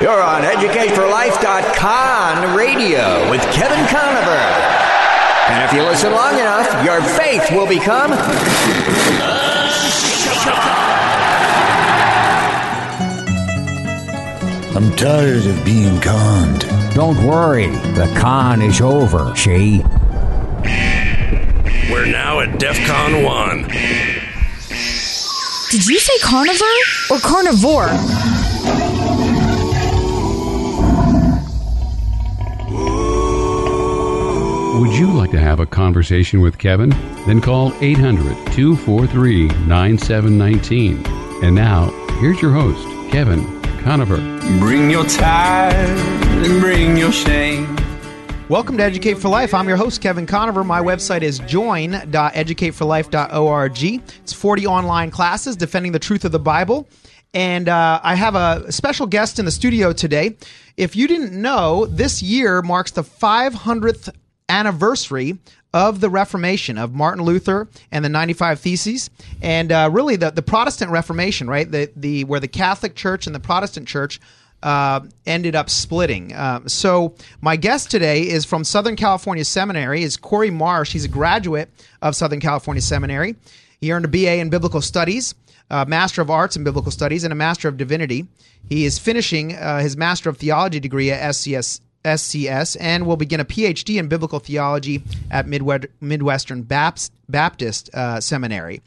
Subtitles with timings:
[0.00, 4.38] You're on EducateForLife.com radio with Kevin Conover.
[5.50, 8.12] And if you listen long enough, your faith will become.
[14.76, 16.60] I'm tired of being conned.
[16.94, 19.82] Don't worry, the con is over, she.
[21.90, 23.62] We're now at DEF CON 1.
[25.70, 26.68] Did you say carnivore
[27.10, 27.90] or carnivore?
[34.98, 36.90] You like to have a conversation with Kevin?
[37.24, 41.06] Then call 800 243 9719.
[41.44, 44.16] And now, here's your host, Kevin Conover.
[44.58, 47.76] Bring your tide and bring your shame.
[48.48, 49.54] Welcome to Educate for Life.
[49.54, 50.64] I'm your host, Kevin Conover.
[50.64, 53.84] My website is join.educateforlife.org.
[53.84, 56.88] It's 40 online classes defending the truth of the Bible.
[57.32, 60.36] And uh, I have a special guest in the studio today.
[60.76, 64.12] If you didn't know, this year marks the 500th
[64.48, 65.38] anniversary
[65.74, 69.10] of the Reformation of Martin Luther and the 95 Theses,
[69.42, 71.70] and uh, really the, the Protestant Reformation, right?
[71.70, 74.20] The, the where the Catholic Church and the Protestant Church
[74.62, 76.32] uh, ended up splitting.
[76.32, 80.02] Uh, so my guest today is from Southern California Seminary.
[80.02, 80.92] Is Corey Marsh?
[80.92, 81.70] He's a graduate
[82.02, 83.36] of Southern California Seminary.
[83.80, 85.34] He earned a BA in Biblical Studies,
[85.70, 88.26] a Master of Arts in Biblical Studies, and a Master of Divinity.
[88.68, 91.80] He is finishing uh, his Master of Theology degree at SCS.
[92.16, 98.20] SCS and will begin a PhD in biblical theology at Midwe- Midwestern Baptist, Baptist uh,
[98.20, 98.80] Seminary.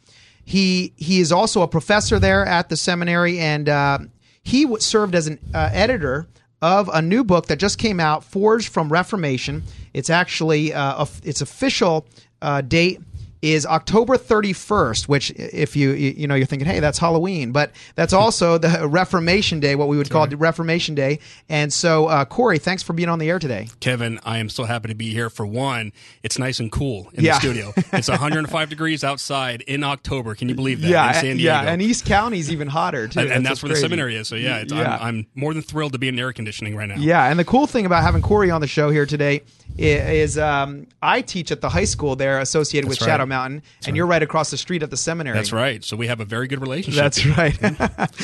[0.45, 3.99] He he is also a professor there at the seminary, and uh,
[4.43, 6.27] he w- served as an uh, editor
[6.61, 9.63] of a new book that just came out, Forged from Reformation.
[9.93, 12.05] It's actually uh, its official
[12.41, 12.99] uh, date
[13.41, 18.13] is October 31st, which if you you know you're thinking, hey, that's Halloween, but that's
[18.13, 21.19] also the Reformation Day, what we would call the Reformation Day.
[21.49, 23.67] And so, uh, Corey, thanks for being on the air today.
[23.79, 25.29] Kevin, I am so happy to be here.
[25.29, 25.91] For one,
[26.23, 27.33] it's nice and cool in Yeah.
[27.33, 27.73] the studio.
[27.93, 30.33] It's 105 degrees outside in October.
[30.35, 30.87] Can you believe that?
[30.89, 31.39] yeah, Diego.
[31.41, 33.19] yeah, and East County's even hotter too.
[33.19, 33.83] and, and that's where the crazy.
[33.85, 34.27] seminary is.
[34.27, 34.95] So yeah, it's, Yeah.
[34.95, 36.95] I'm, I'm more than thrilled to be in air conditioning right now.
[36.97, 39.41] Yeah, and the cool thing about having Corey on the show here today
[39.77, 43.07] is um, I teach at the high school there associated with right.
[43.07, 45.35] Shadow Mountain, and you're right across the street at the seminary.
[45.35, 45.83] That's right.
[45.83, 47.01] So we have a very good relationship.
[47.01, 47.57] That's right.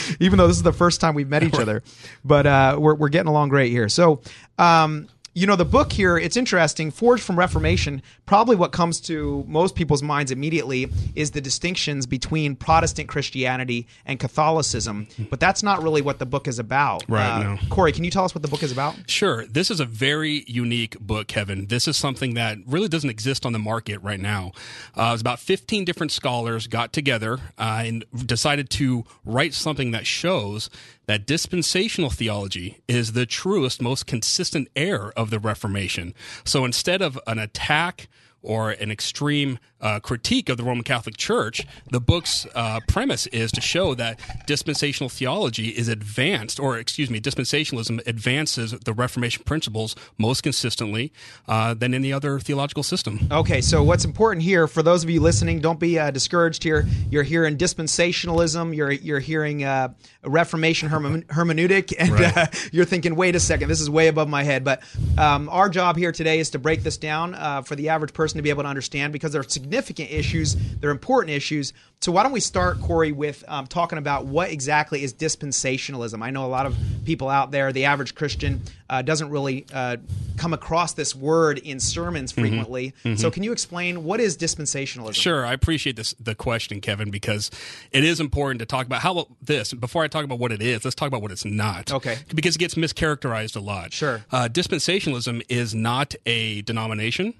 [0.19, 1.81] Even though this is the first time we've met each other,
[2.23, 3.89] but uh, we're we're getting along great here.
[3.89, 4.21] So.
[4.59, 5.07] Um,
[5.37, 9.75] you know the book here it's interesting forged from reformation probably what comes to most
[9.75, 16.01] people's minds immediately is the distinctions between protestant christianity and catholicism but that's not really
[16.01, 17.57] what the book is about Right, Uh, no.
[17.69, 19.45] corey can you tell us what the book is about Sure.
[19.45, 21.67] This is a very unique book, Kevin.
[21.67, 24.51] This is something that really doesn't exist on the market right now.
[24.97, 29.91] Uh, it was about 15 different scholars got together uh, and decided to write something
[29.91, 30.69] that shows
[31.07, 36.13] that dispensational theology is the truest, most consistent error of the Reformation.
[36.43, 38.07] So instead of an attack
[38.41, 43.51] or an extreme uh, critique of the Roman Catholic Church, the book's uh, premise is
[43.51, 49.95] to show that dispensational theology is advanced, or excuse me, dispensationalism advances the Reformation principles
[50.17, 51.11] most consistently
[51.47, 53.19] uh, than any other theological system.
[53.31, 56.85] Okay, so what's important here for those of you listening, don't be uh, discouraged here.
[57.11, 58.75] You're hearing dispensationalism.
[58.75, 62.37] You're you're hearing uh, Reformation herme- hermeneutic, and Right.
[62.37, 64.63] uh, you're thinking, wait a second, this is way above my head.
[64.63, 64.81] But
[65.17, 68.37] um, our job here today is to break this down uh, for the average person
[68.37, 71.73] to be able to understand because they're significant issues, they're important issues.
[71.99, 76.23] So why don't we start, Corey, with um, talking about what exactly is dispensationalism?
[76.23, 79.97] I know a lot of people out there, the average Christian, uh, doesn't really uh,
[80.37, 82.93] come across this word in sermons frequently.
[83.15, 85.15] So can you explain what is dispensationalism?
[85.15, 87.49] Sure, I appreciate this the question, Kevin, because
[87.91, 89.73] it is important to talk about how about this.
[89.73, 91.91] Before I talk about what it is, let's talk about what it's not.
[91.91, 92.19] Okay.
[92.33, 93.91] Because it gets mischaracterized a lot.
[93.91, 94.23] Sure.
[94.31, 97.33] Uh, dispensationalism is not a denomination.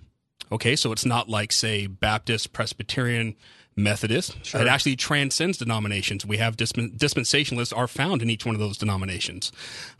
[0.52, 3.36] Okay, so it's not like say Baptist, Presbyterian,
[3.76, 4.36] Methodist.
[4.56, 6.26] It actually transcends denominations.
[6.26, 9.52] We have dispen- dispensationalists are found in each one of those denominations.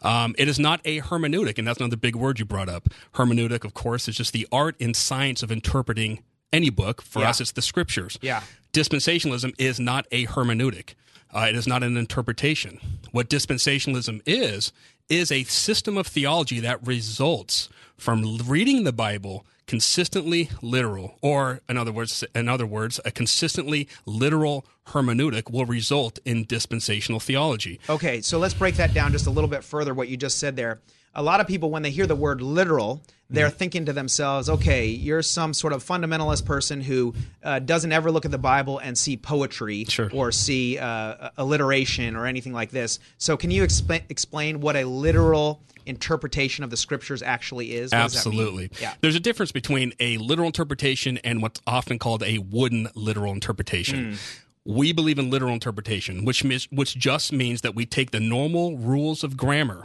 [0.02, 2.90] Um, it is not a hermeneutic, and that's another big word you brought up.
[3.14, 7.02] Hermeneutic, of course, is just the art and science of interpreting any book.
[7.04, 7.30] For Yeah.
[7.30, 8.18] us, it's the scriptures.
[8.22, 8.42] Yeah.
[8.74, 10.96] Dispensationalism is not a hermeneutic.
[11.32, 12.80] Uh, it is not an interpretation.
[13.12, 14.72] What dispensationalism is
[15.10, 21.78] is a system of theology that results from reading the Bible consistently literal, or in
[21.78, 27.80] other words, in other words, a consistently literal hermeneutic will result in dispensational theology.
[27.90, 29.94] Okay, so let's break that down just a little bit further.
[29.94, 30.80] What you just said there.
[31.18, 33.58] A lot of people, when they hear the word literal, they're Mm-hmm.
[33.58, 38.24] thinking to themselves, okay, you're some sort of fundamentalist person who uh, doesn't ever look
[38.24, 40.10] at the Bible and see poetry Sure.
[40.14, 43.00] or see uh, alliteration or anything like this.
[43.18, 47.92] So, can you explain explain what a literal interpretation of the scriptures actually is?
[47.92, 48.40] What does that mean?
[48.40, 48.72] Absolutely.
[48.80, 48.94] Yeah.
[49.02, 54.12] There's a difference between a literal interpretation and what's often called a wooden literal interpretation.
[54.12, 54.16] Hmm.
[54.66, 58.78] We believe in literal interpretation, which mis- which just means that we take the normal
[58.78, 59.84] rules of grammar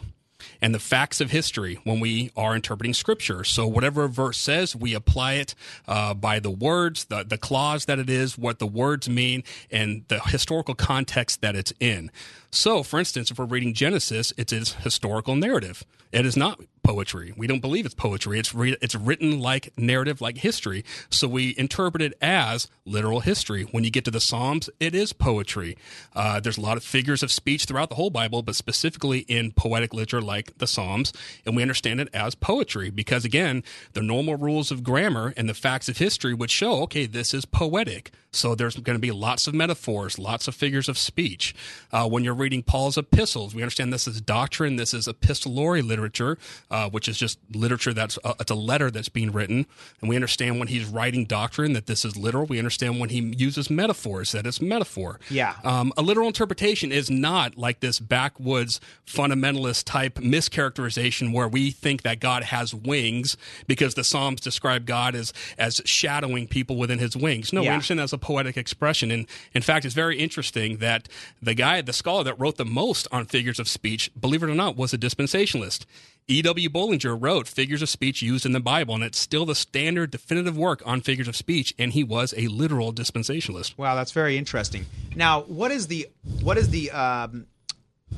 [0.63, 3.43] and the facts of history when we are interpreting scripture.
[3.45, 5.55] So whatever verse says, we apply it
[5.89, 10.05] uh, by the words, the the clause that it is, what the words mean, and
[10.09, 12.11] the historical context that it's in.
[12.55, 15.85] So, for instance, if we're reading Genesis, it is historical narrative.
[16.13, 17.33] It is not poetry.
[17.37, 18.39] We don't believe it's poetry.
[18.39, 20.85] It's re- it's written like narrative, like history.
[21.09, 23.63] So we interpret it as literal history.
[23.63, 25.79] When you get to the Psalms, it is poetry.
[26.15, 29.53] Uh, there's a lot of figures of speech throughout the whole Bible, but specifically in
[29.53, 31.13] poetic literature like the Psalms,
[31.47, 33.63] and we understand it as poetry because again,
[33.95, 37.47] the normal rules of grammar and the facts of history would show, okay, this is
[37.47, 38.11] poetic.
[38.33, 41.55] So there's going to be lots of metaphors, lots of figures of speech.
[41.93, 44.77] Uh, when you're reading Paul's epistles, we understand this is doctrine.
[44.77, 46.37] This is epistolary literature,
[46.71, 49.67] uh, which is just literature that's uh, it's a letter that's being written,
[50.01, 52.47] and we understand when he's writing doctrine that this is literal.
[52.47, 55.21] We understand when he uses metaphors that it's metaphor.
[55.31, 55.55] Yeah.
[55.65, 62.03] Um, a literal interpretation is not like this backwoods fundamentalist type mischaracterization where we think
[62.03, 63.37] that God has wings
[63.67, 67.53] because the Psalms describe God as as shadowing people within His wings.
[67.53, 67.75] No, we Yeah.
[67.75, 71.09] understand that's a poetic expression, and in fact, it's very interesting that
[71.41, 74.55] the guy, the scholar that wrote the most on figures of speech, believe it or
[74.55, 75.85] not, was a dispensationalist.
[76.29, 76.71] E.W.
[76.71, 80.57] Bullinger wrote Figures of Speech Used in the Bible, and it's still the standard definitive
[80.57, 83.77] work on figures of speech, and he was a literal dispensationalist.
[83.77, 84.87] Wow, that's very interesting.
[85.17, 86.09] Now, what is the
[86.41, 87.47] what is the um,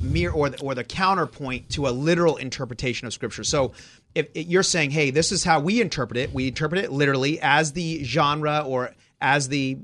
[0.01, 3.43] mere or the, or the counterpoint to a literal interpretation of Scripture?
[3.43, 3.73] So,
[4.15, 6.35] if, if you're saying, "Hey, this is how we interpret it.
[6.35, 9.79] We interpret it literally as the genre or as the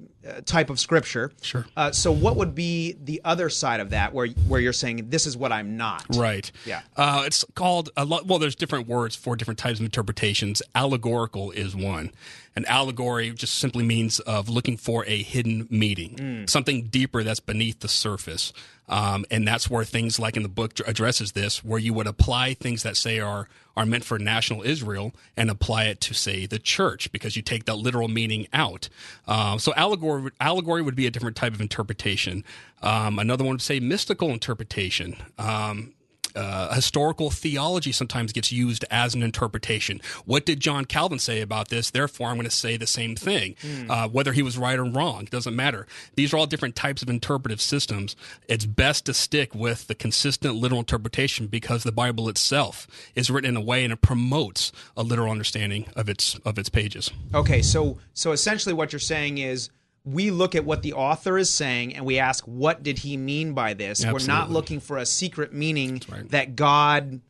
[0.44, 1.66] type of Scripture." Sure.
[1.76, 5.26] Uh, so, what would be the other side of that, where where you're saying, "This
[5.26, 6.04] is what I'm not"?
[6.14, 6.50] Right.
[6.64, 6.82] Yeah.
[6.96, 8.26] Uh, it's called a lot.
[8.26, 10.62] Well, there's different words for different types of interpretations.
[10.74, 12.10] Allegorical is one.
[12.56, 17.80] An allegory just simply means of looking for a hidden meaning, something deeper that's beneath
[17.80, 18.52] the surface.
[18.88, 22.54] Um, and that's where things like in the book addresses this, where you would apply
[22.54, 26.58] things that say are are meant for national Israel and apply it to say the
[26.58, 28.88] church, because you take that literal meaning out.
[29.28, 32.42] Um, so allegory allegory would be a different type of interpretation.
[32.82, 35.16] Um, another one would say mystical interpretation.
[35.38, 35.94] Um,
[36.34, 40.00] uh, historical theology sometimes gets used as an interpretation.
[40.24, 41.90] What did John Calvin say about this?
[41.90, 43.56] Therefore, I'm going to say the same thing.
[43.88, 45.86] Uh, whether he was right or wrong, it doesn't matter.
[46.14, 48.16] These are all different types of interpretive systems.
[48.48, 53.50] It's best to stick with the consistent literal interpretation because the Bible itself is written
[53.50, 57.10] in a way and it promotes a literal understanding of its of its pages.
[57.34, 59.70] Okay, so so essentially what you're saying is
[60.04, 63.52] we look at what the author is saying and we ask what did he mean
[63.52, 64.04] by this?
[64.04, 66.28] We're not looking for a secret meaning right.
[66.30, 67.20] that God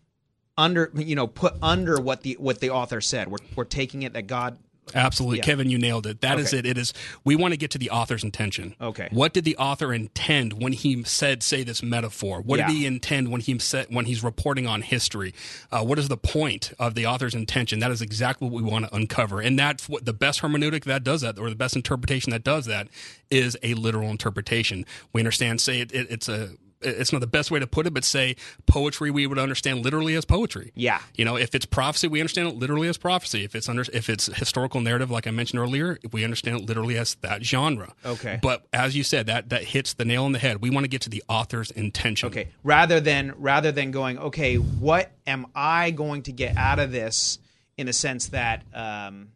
[0.56, 3.28] under you know put under what the what the author said.
[3.28, 4.58] We're we're taking it that God
[4.94, 5.44] Absolutely, Yeah.
[5.44, 6.20] Kevin, you nailed it.
[6.20, 6.58] That is Okay.
[6.58, 6.66] it.
[6.66, 6.92] It is.
[7.24, 8.74] We want to get to the author's intention.
[8.80, 9.08] Okay.
[9.10, 12.40] What did the author intend when he said, "Say this metaphor"?
[12.40, 12.68] What Yeah.
[12.68, 15.34] did he intend when he said when he's reporting on history?
[15.70, 17.78] Uh, what is the point of the author's intention?
[17.80, 21.04] That is exactly what we want to uncover, and that's what the best hermeneutic that
[21.04, 22.88] does that, or the best interpretation that does that,
[23.30, 24.84] is a literal interpretation.
[25.12, 25.60] We understand.
[25.60, 26.50] Say it, it, it's a.
[26.82, 28.36] It's not the best way to put it, but say
[28.66, 30.72] poetry we would understand literally as poetry.
[30.74, 31.00] Yeah.
[31.14, 33.44] You know, if it's prophecy, we understand it literally as prophecy.
[33.44, 36.96] If it's under, if it's historical narrative, like I mentioned earlier, we understand it literally
[36.96, 37.92] as that genre.
[38.04, 38.38] Okay.
[38.42, 40.62] But as you said, that that hits the nail on the head.
[40.62, 42.28] We want to get to the author's intention.
[42.28, 46.92] Okay, rather than rather than going, okay, what am I going to get out of
[46.92, 47.38] this?
[47.76, 49.28] In a sense that, um,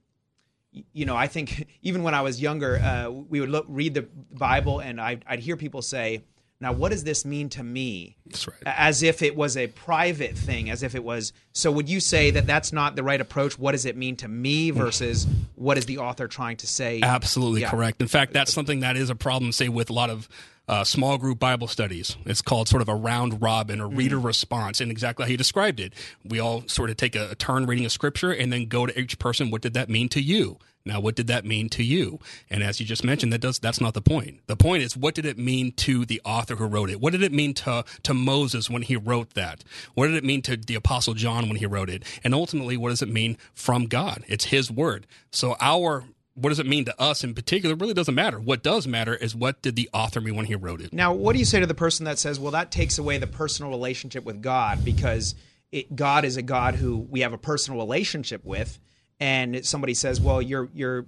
[0.92, 4.02] you know, I think even when I was younger, uh, we would look, read the
[4.33, 6.23] Bible, and I'd, I'd hear people say,
[6.61, 8.56] "Now, what does this mean to me?" That's right.
[8.64, 11.32] As if it was a private thing, as if it was.
[11.52, 13.58] So, would you say that that's not the right approach?
[13.58, 17.00] What does it mean to me versus what is the author trying to say?
[17.02, 17.70] Absolutely Yeah.
[17.70, 18.00] correct.
[18.00, 20.28] In fact, that's something that is a problem, say, with a lot of
[20.66, 22.16] uh, small group Bible studies.
[22.25, 25.78] It's called sort of a round robin or reader response, and exactly how you described
[25.78, 25.92] it.
[26.25, 28.99] We all sort of take a, a turn reading a scripture and then go to
[28.99, 29.50] each person.
[29.50, 30.58] What did that mean to you?
[30.87, 32.21] Now, what did that mean to you?
[32.50, 34.41] And as you just mentioned, that does that's not the point.
[34.47, 37.00] The point is, what did it mean to the author who wrote it?
[37.00, 39.64] What did it mean to to Moses when he wrote that?
[39.95, 42.03] What did it mean to the apostle John when he wrote it?
[42.23, 44.25] And ultimately, what does it mean from God?
[44.29, 45.07] It's His word.
[45.31, 48.41] So our what does it mean to us in particular really doesn't matter.
[48.41, 50.93] What does matter is what did the author mean when he wrote it.
[50.93, 53.26] Now, what do you say to the person that says, well, that takes away the
[53.26, 55.37] personal relationship with God because
[55.71, 58.81] it, God is a God who we have a personal relationship with,
[59.21, 61.06] and somebody says, well, you're you're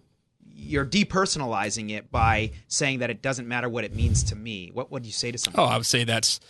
[0.56, 4.70] you're depersonalizing it by saying that it doesn't matter what it means to me.
[4.72, 5.62] What would you say to somebody?
[5.62, 6.40] Oh, I would say that's.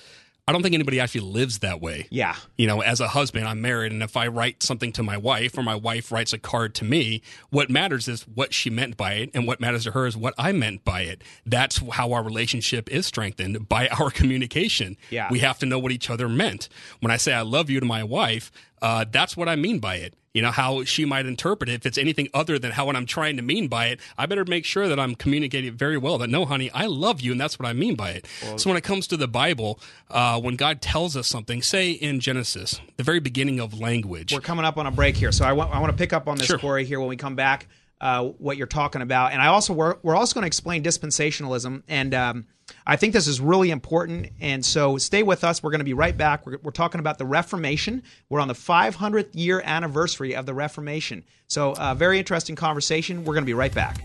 [0.49, 2.07] I don't think anybody actually lives that way.
[2.09, 2.37] Yeah.
[2.57, 5.59] You know, as a husband, I'm married, and if I write something to my wife
[5.59, 7.21] or my wife writes a card to me,
[7.51, 10.35] what matters is what she meant by it, and what matters to her is what
[10.39, 11.25] I meant by it.
[11.45, 14.97] That's how our relationship is strengthened by our communication.
[15.11, 15.27] Yeah.
[15.33, 16.69] We have to know what each other meant.
[17.01, 18.53] When I say I love you to my wife,
[18.83, 20.15] uh, that's what I mean by it.
[20.35, 21.75] You know, how she might interpret it.
[21.77, 24.45] If it's anything other than how what I'm trying to mean by it, I better
[24.45, 27.41] make sure that I'm communicating it very well that no, honey, I love you, and
[27.41, 28.27] that's what I mean by it.
[28.57, 29.81] so when it comes to the Bible,
[30.11, 34.41] uh, when God tells us something, say in Genesis, the very beginning of language, We're
[34.41, 36.37] coming up on a break here, so I want I want to pick up on
[36.37, 36.59] this, Sure.
[36.59, 37.67] Corey, here when we come back.
[37.99, 41.83] Uh, what you're talking about, and I also we're, we're also going to explain dispensationalism,
[41.89, 42.47] and um,
[42.87, 44.31] I think this is really important.
[44.41, 45.63] And so stay with us.
[45.63, 46.47] We're going to be right back.
[46.47, 48.03] We're, we're talking about the Reformation.
[48.29, 51.25] We're on the 500th year anniversary of the Reformation.
[51.49, 53.25] So uh, very interesting conversation.
[53.25, 54.05] We're going to be right back.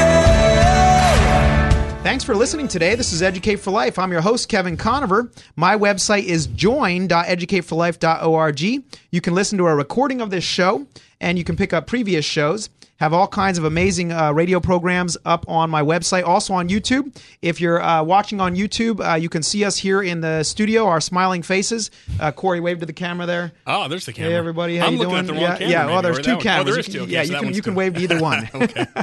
[2.03, 2.95] Thanks for listening today.
[2.95, 3.99] This is Educate for Life.
[3.99, 5.29] I'm your host, Kevin Conover.
[5.57, 8.61] My website is join.educateforlife.org.
[8.61, 8.81] You
[9.19, 10.87] can listen to a recording of this show
[11.19, 12.69] and you can pick up previous shows.
[12.99, 17.15] Have all kinds of amazing uh, radio programs up on my website, also on YouTube.
[17.43, 20.87] If you're uh, watching on YouTube, uh, you can see us here in the studio,
[20.87, 21.91] our smiling faces.
[22.19, 23.51] Uh, Corey, wave to the camera there.
[23.67, 24.31] Oh, there's the camera.
[24.31, 25.19] Hey everybody, how I'm you looking doing?
[25.19, 25.69] at the wrong yeah, camera.
[25.69, 25.81] yeah.
[25.83, 26.41] maybe, well, there's two one.
[26.41, 26.67] cameras.
[26.67, 26.99] Oh, there is two.
[27.01, 28.49] Okay, yeah, so you can you can wave to either one.
[28.53, 28.85] okay.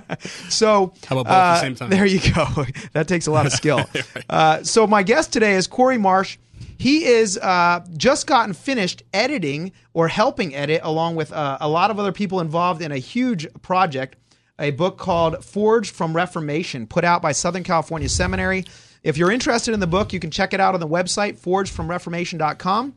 [0.48, 1.90] So How about both at the uh, same time?
[1.90, 2.46] There you go.
[2.92, 3.84] that takes a lot of skill.
[4.28, 6.38] uh, so my guest today is Corey Marsh.
[6.84, 11.90] He is uh, just gotten finished editing or helping edit, along with uh, a lot
[11.90, 14.16] of other people involved in a huge project,
[14.58, 18.66] a book called Forged from Reformation, put out by Southern California Seminary.
[19.02, 22.94] If you're interested in the book, you can check it out on the website forgedfromreformation.com.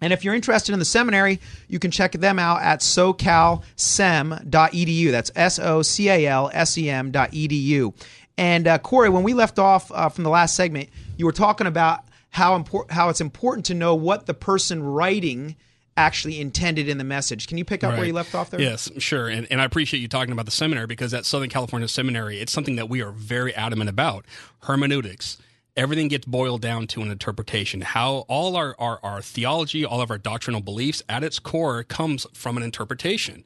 [0.00, 1.38] And if you're interested in the seminary,
[1.68, 5.10] you can check them out at socalsem.edu.
[5.10, 7.92] That's S O C A L S E M.edu.
[8.38, 10.88] And uh, Corey, when we left off uh, from the last segment,
[11.18, 15.54] you were talking about how important how it's important to know what the person writing
[15.96, 17.46] actually intended in the message.
[17.46, 18.60] Can you pick up where you left off there?
[18.60, 19.28] Yes, sure.
[19.28, 22.50] And, and I appreciate you talking about the seminary because at Southern California Seminary, it's
[22.50, 24.24] something that we are very adamant about
[24.62, 25.36] hermeneutics.
[25.76, 27.80] Everything gets boiled down to an interpretation.
[27.80, 32.26] How all our, our, our theology, all of our doctrinal beliefs at its core comes
[32.34, 33.44] from an interpretation.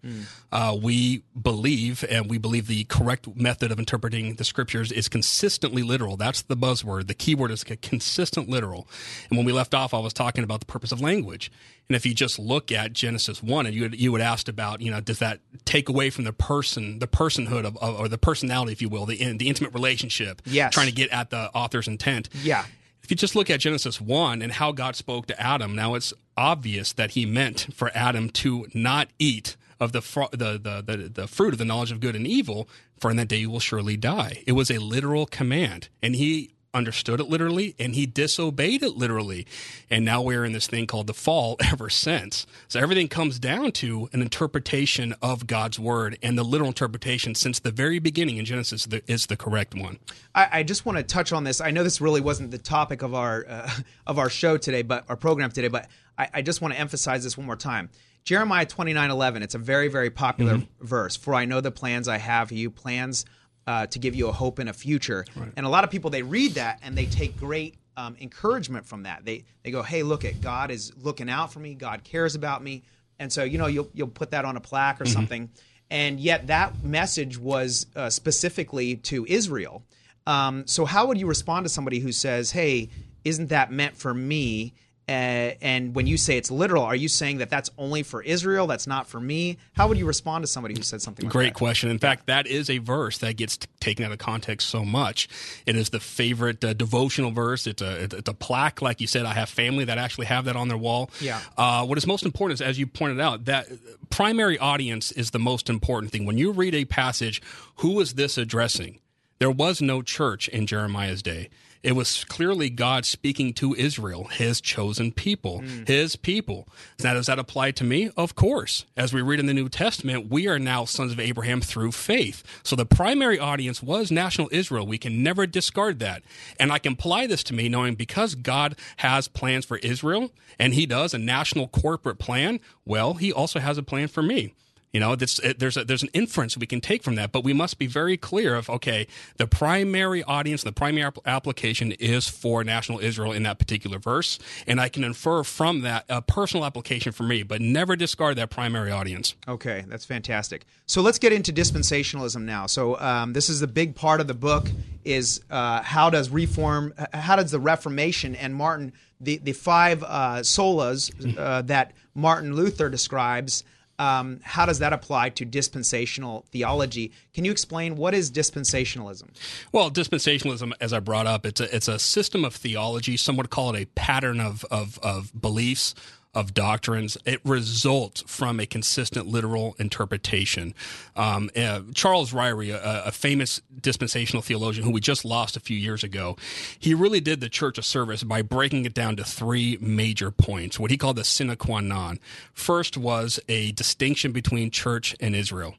[0.51, 5.83] Uh, we believe, and we believe the correct method of interpreting the scriptures is consistently
[5.83, 6.17] literal.
[6.17, 7.07] That's the buzzword.
[7.07, 8.89] The keyword is consistent literal.
[9.31, 11.53] And when we left off, I was talking about the purpose of language.
[11.89, 14.91] And if you just look at Genesis one, and you you had asked about, you
[14.91, 18.73] know, does that take away from the person, the personhood of, of or the personality,
[18.73, 20.43] if you will, the the intimate relationship?
[20.45, 20.75] Yes.
[20.75, 22.29] Trying to get at the author's intent.
[22.43, 22.65] Yeah.
[23.07, 26.13] If you just look at Genesis 1 and how God spoke to Adam, now it's
[26.37, 31.09] obvious that he meant for Adam to not eat of the, fr- the, the, the,
[31.09, 33.61] the fruit of the knowledge of good and evil, for in that day you will
[33.61, 34.43] surely die.
[34.45, 35.89] It was a literal command.
[36.03, 39.47] And he understood it literally and he disobeyed it literally.
[39.91, 42.47] And now we're in this thing called the fall ever since.
[42.69, 47.59] So everything comes down to an interpretation of God's word and the literal interpretation since
[47.59, 49.99] the very beginning in Genesis is the correct one.
[50.35, 51.61] I, I just want to touch on this.
[51.61, 53.71] I know this really wasn't the topic of our uh,
[54.07, 55.69] of our show today, but our program today.
[55.69, 57.91] But I, I just want to emphasize this one more time.
[58.25, 59.43] Jeremiah twenty nine eleven.
[59.43, 61.17] It's a very very popular verse.
[61.17, 63.25] For I know the plans I have for you, plans
[63.67, 65.25] uh, to give you a hope and a future.
[65.57, 69.05] And a lot of people they read that and they take great um, encouragement from
[69.05, 69.25] that.
[69.25, 71.75] They they go, hey, look at God is looking out for me.
[71.75, 72.83] God cares about me.
[73.19, 75.51] And so you know you'll you'll put that on a plaque or something.
[75.91, 79.85] And yet that message was uh, specifically to Israel.
[80.27, 82.91] Um, so how would you respond to somebody who says, "Hey,
[83.25, 84.75] isn't that meant for me?"
[85.09, 88.67] Uh, and when you say it's literal, are you saying that that's only for Israel?
[88.67, 89.57] That's not for me.
[89.75, 91.55] How would you respond to somebody who said something like Great that?
[91.55, 91.91] question.
[91.91, 95.29] In fact, that is a verse that gets t- taken out of context so much.
[95.65, 97.69] It is the favorite uh, devotional verse.
[97.69, 99.27] It's a it's a plaque, like you said.
[99.27, 101.11] I have family that actually have that on their wall.
[101.21, 101.41] Yeah.
[101.57, 103.69] Uh, what is most important is, as you pointed out, that
[104.11, 106.27] primary audience is the most important thing.
[106.27, 107.41] When you read a passage,
[107.77, 108.99] who is this addressing?
[109.39, 111.49] There was no church in Jeremiah's day.
[111.87, 115.85] It was clearly God speaking to Israel, his chosen people, hmm.
[115.87, 116.67] his people.
[116.99, 118.11] Now, does that apply to me?
[118.17, 118.87] Of course.
[118.97, 122.43] As we read in the New Testament, we are now sons of Abraham through faith.
[122.65, 124.85] So the primary audience was national Israel.
[124.85, 126.25] We can never discard that.
[126.59, 130.75] And I can apply this to me knowing because God has plans for Israel and
[130.75, 134.55] he does a national corporate plan, well, he also has a plan for me.
[134.97, 137.53] You know, it, there's a, there's an inference we can take from that, but we
[137.53, 142.65] must be very clear of okay, the primary audience, the primary app- application is for
[142.65, 147.13] national Israel in that particular verse, and I can infer from that a personal application
[147.13, 149.35] for me, but never discard that primary audience.
[149.47, 150.65] Okay, that's fantastic.
[150.87, 152.65] So let's get into dispensationalism now.
[152.65, 154.71] So um, this is a big part of the book.
[155.05, 156.95] Is uh, how does reform?
[157.13, 162.89] How does the Reformation and Martin the the five uh, solas uh, that Martin Luther
[162.89, 163.63] describes?
[163.99, 167.13] Um, how does that apply to dispensational theology?
[167.33, 169.29] Can you explain what is dispensationalism?
[169.73, 173.17] Well, dispensationalism, as I brought up, it's a it's a system of theology.
[173.17, 175.95] Some would call it a pattern of of, of beliefs.
[176.37, 180.75] Of doctrines, it results from a consistent literal interpretation.
[181.17, 185.79] Um, uh, Charles Ryrie, a, a famous dispensational theologian who we just lost a few
[185.79, 186.37] years ago,
[186.79, 190.79] he really did the church a service by breaking it down to three major points.
[190.79, 192.21] What he called the sine qua non.
[192.53, 195.77] First was a distinction between church and Israel.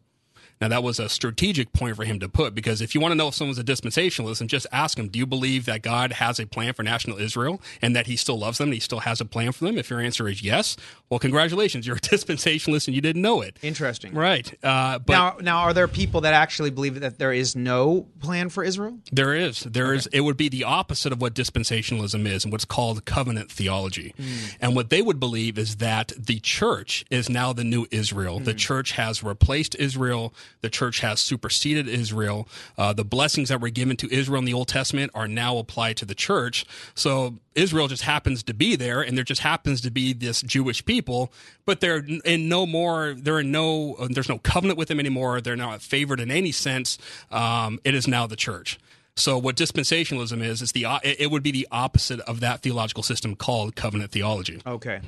[0.59, 3.15] Now, that was a strategic point for him to put because if you want to
[3.15, 6.39] know if someone's a dispensationalist, and just ask them, do you believe that God has
[6.39, 9.21] a plan for national Israel and that he still loves them and he still has
[9.21, 9.77] a plan for them?
[9.77, 10.77] If your answer is yes,
[11.09, 13.57] well, congratulations, you're a dispensationalist and you didn't know it.
[13.61, 14.13] Interesting.
[14.13, 14.51] Right.
[14.63, 18.49] Uh, but now, now, are there people that actually believe that there is no plan
[18.49, 18.99] for Israel?
[19.11, 19.61] There is.
[19.61, 20.07] There is.
[20.07, 24.13] It would be the opposite of what dispensationalism is and what's called covenant theology.
[24.59, 28.39] And what they would believe is that the church is now the new Israel.
[28.39, 30.33] The church has replaced Israel.
[30.61, 32.47] The church has superseded Israel.
[32.77, 35.97] Uh, the blessings that were given to Israel in the Old Testament are now applied
[35.97, 36.65] to the church.
[36.95, 40.85] So Israel just happens to be there, and there just happens to be this Jewish
[40.85, 41.31] people,
[41.65, 43.13] but they're in no more.
[43.17, 43.95] They're in no.
[44.09, 45.41] There's no covenant with them anymore.
[45.41, 46.97] They're not favored in any sense.
[47.31, 48.79] Um, it is now the church.
[49.17, 53.35] So what dispensationalism is, it's the it would be the opposite of that theological system
[53.35, 54.61] called covenant theology.
[54.65, 55.01] Okay,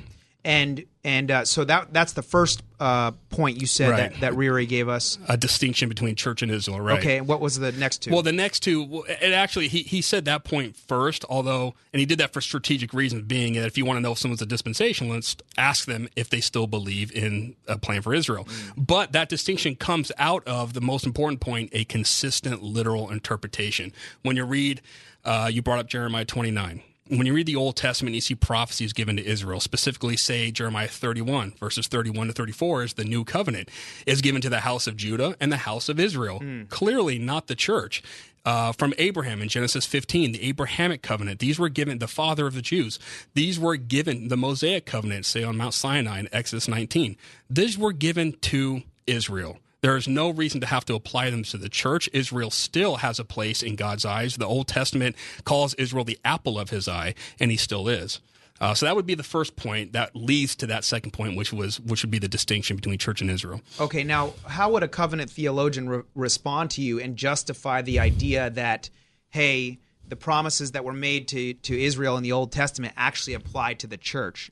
[0.44, 4.12] and and uh, so that that's the first uh, point you said Right.
[4.12, 5.18] that that Ryrie gave us.
[5.28, 6.98] A distinction between church and Israel, right?
[6.98, 8.10] Okay, and what was the next two?
[8.12, 12.06] Well, the next two, it actually he he said that point first, although, and he
[12.06, 14.46] did that for strategic reasons, being that if you want to know if someone's a
[14.46, 18.46] dispensationalist, ask them if they still believe in a plan for Israel.
[18.76, 23.92] But that distinction comes out of the most important point: a consistent literal interpretation.
[24.22, 24.80] When you read,
[25.24, 26.82] uh, you brought up Jeremiah twenty nine.
[27.10, 30.88] When you read the Old Testament, you see prophecies given to Israel, specifically, say Jeremiah
[30.88, 33.68] 31, verses 31 to 34, is the new covenant
[34.06, 36.40] is given to the house of Judah and the house of Israel.
[36.68, 38.02] Clearly, not the church.
[38.42, 41.40] Uh, from Abraham in Genesis 15, the Abrahamic covenant.
[41.40, 42.98] These were given the father of the Jews.
[43.34, 47.16] These were given the Mosaic covenant, say on Mount Sinai in Exodus 19.
[47.50, 49.58] These were given to Israel.
[49.82, 52.08] There is no reason to have to apply them to the church.
[52.12, 54.36] Israel still has a place in God's eyes.
[54.36, 58.20] The Old Testament calls Israel the apple of his eye, and he still is.
[58.60, 61.50] Uh, so that would be the first point that leads to that second point, which
[61.50, 63.62] was which would be the distinction between church and Israel.
[63.80, 68.50] Okay, now how would a covenant theologian re- respond to you and justify the idea
[68.50, 68.90] that,
[69.30, 73.74] hey, the promises that were made to, to Israel in the Old Testament actually apply
[73.74, 74.50] to the church?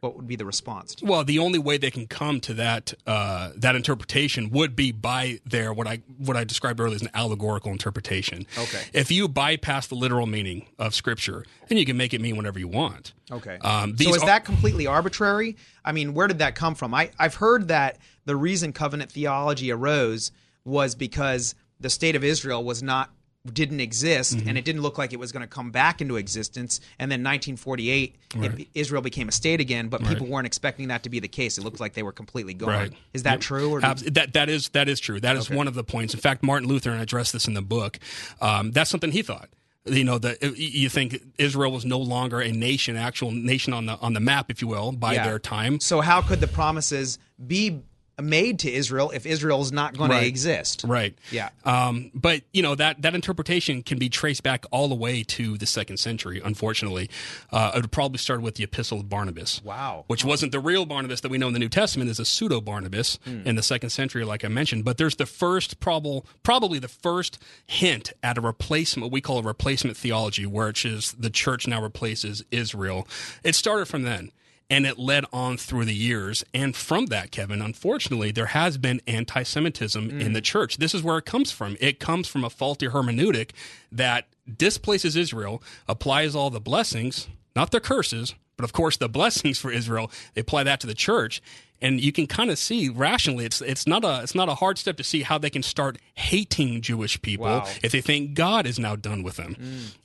[0.00, 0.94] What would be the response?
[1.02, 5.40] Well, the only way they can come to that uh, that interpretation would be by
[5.44, 8.46] their what I what I described earlier as an allegorical interpretation.
[8.56, 8.82] Okay.
[8.92, 12.60] If you bypass the literal meaning of Scripture, then you can make it mean whatever
[12.60, 13.12] you want.
[13.30, 13.58] Okay.
[13.60, 15.56] Um, so is are- that completely arbitrary?
[15.84, 16.94] I mean, where did that come from?
[16.94, 20.30] I, I've heard that the reason covenant theology arose
[20.64, 23.10] was because the state of Israel was not
[23.54, 24.48] didn't exist Mm-hmm.
[24.48, 27.20] and it didn't look like it was going to come back into existence and then
[27.22, 31.28] 1948 it, Israel became a state again but people weren't expecting that to be the
[31.28, 32.92] case it looked like they were completely gone Right.
[33.12, 33.40] is that Yep.
[33.40, 35.20] true or Abs- that that is that is true.
[35.20, 36.14] That is one of the points.
[36.14, 37.98] In fact, Martin Luther and I addressed this in the book.
[38.40, 39.48] Um, that's something he thought.
[39.86, 43.96] You know, the you think Israel was no longer a nation, actual nation on the
[43.98, 45.24] on the map, if you will, by Yeah.
[45.26, 45.80] their time.
[45.80, 47.80] so how could the promises be
[48.22, 50.20] made to Israel if Israel is not going Right.
[50.20, 51.14] to exist Right.
[51.30, 51.48] Yeah.
[51.64, 55.58] Um, but you know that that interpretation can be traced back all the way to
[55.58, 56.40] the second century.
[56.44, 57.10] Unfortunately,
[57.52, 59.60] uh, it would probably start with the Epistle of Barnabas.
[59.64, 60.04] Wow.
[60.06, 62.60] Which wasn't the real Barnabas that we know in the New Testament is a pseudo
[62.60, 63.42] Barnabas Hmm.
[63.44, 64.84] in the second century, like I mentioned.
[64.84, 69.38] But there's the first probable, probably the first hint at a replacement, what we call
[69.38, 73.08] a replacement theology, where which is the church now replaces Israel.
[73.42, 74.32] It started from then
[74.70, 76.44] and it led on through the years.
[76.52, 80.34] And from that, Kevin, unfortunately, there has been anti Semitism in mm.
[80.34, 80.78] the church.
[80.78, 81.76] This is where it comes from.
[81.80, 83.50] It comes from a faulty hermeneutic
[83.90, 84.26] that
[84.56, 89.70] displaces Israel, applies all the blessings, not the curses, but of course the blessings for
[89.70, 90.10] Israel.
[90.34, 91.40] They apply that to the church.
[91.80, 94.78] And you can kind of see rationally, it's it's not a it's not a hard
[94.78, 97.66] step to see how they can start hating Jewish people Wow.
[97.82, 99.54] if they think God is now done with them.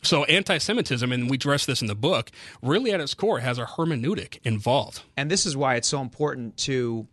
[0.04, 2.30] So anti-Semitism, and we address this in the book,
[2.62, 5.02] really at its core has a hermeneutic involved.
[5.18, 7.08] and this is why it's so important to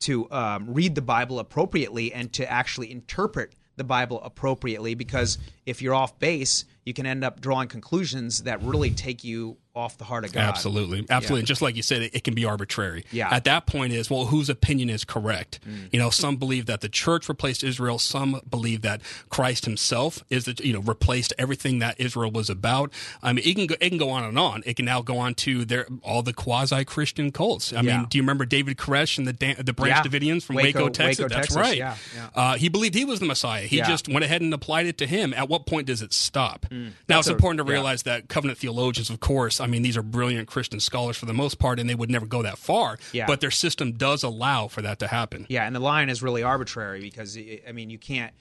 [0.00, 4.94] to um, read the Bible appropriately and to actually interpret the Bible appropriately.
[4.94, 9.56] Because if you're off base, you can end up drawing conclusions that really take you
[9.74, 10.42] off the heart of God.
[10.42, 11.40] Absolutely, absolutely.
[11.40, 13.04] And just like you said, it, it can be arbitrary.
[13.10, 13.28] Yeah.
[13.30, 13.32] Mm.
[13.32, 15.60] At that point, is well, whose opinion is correct?
[15.90, 17.98] You know, some believe that the church replaced Israel.
[17.98, 22.92] Some believe that Christ Himself is the you know replaced everything that Israel was about.
[23.22, 24.62] I mean, it can go, it can go on and on.
[24.66, 27.72] It can now go on to their all the quasi Christian cults.
[27.72, 27.98] I Yeah.
[27.98, 30.10] mean, do you remember David Koresh and the Dan, the Branch Yeah.
[30.10, 31.18] Davidians from Waco- Waco, Texas?
[31.24, 31.56] Waco, That's Texas.
[31.56, 31.76] right.
[31.78, 32.28] Yeah, yeah.
[32.34, 33.62] Uh, he believed he was the Messiah.
[33.66, 33.88] He Yeah.
[33.88, 35.32] just went ahead and applied it to him.
[35.32, 36.66] At what point does it stop?
[36.70, 37.72] now, That's it's a- important to yeah.
[37.78, 41.32] realize that covenant theologians, of course, I mean, these are brilliant Christian scholars for the
[41.32, 42.98] most part, and they would never go that far.
[43.12, 43.26] Yeah.
[43.26, 45.46] But their system does allow for that to happen.
[45.48, 48.32] Yeah, and the line is really arbitrary because I mean you can't.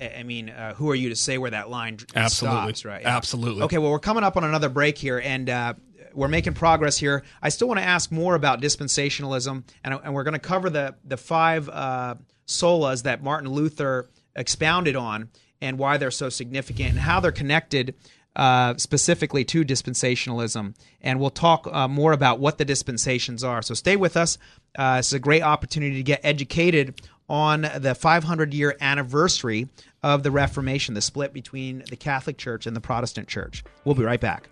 [0.00, 2.74] I mean, uh, who are you to say where that line Absolutely.
[2.74, 2.84] stops?
[2.84, 3.04] Right?
[3.04, 3.62] Absolutely.
[3.64, 5.74] Okay, well, we're coming up on another break here, and uh,
[6.14, 7.22] we're making progress here.
[7.42, 10.94] I still want to ask more about dispensationalism, and, and we're going to cover the
[11.04, 16.98] the five uh, solas that Martin Luther expounded on, and why they're so significant, and
[16.98, 17.94] how they're connected.
[18.36, 23.62] Uh, specifically to dispensationalism, and we'll talk uh, more about what the dispensations are.
[23.62, 24.36] So stay with us.
[24.78, 29.68] Uh, it's a great opportunity to get educated on the 500 year anniversary
[30.02, 33.64] of the Reformation, the split between the Catholic Church and the Protestant Church.
[33.86, 34.50] We'll be right back.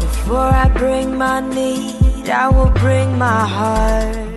[0.00, 4.36] Before I bring my need, I will bring my heart.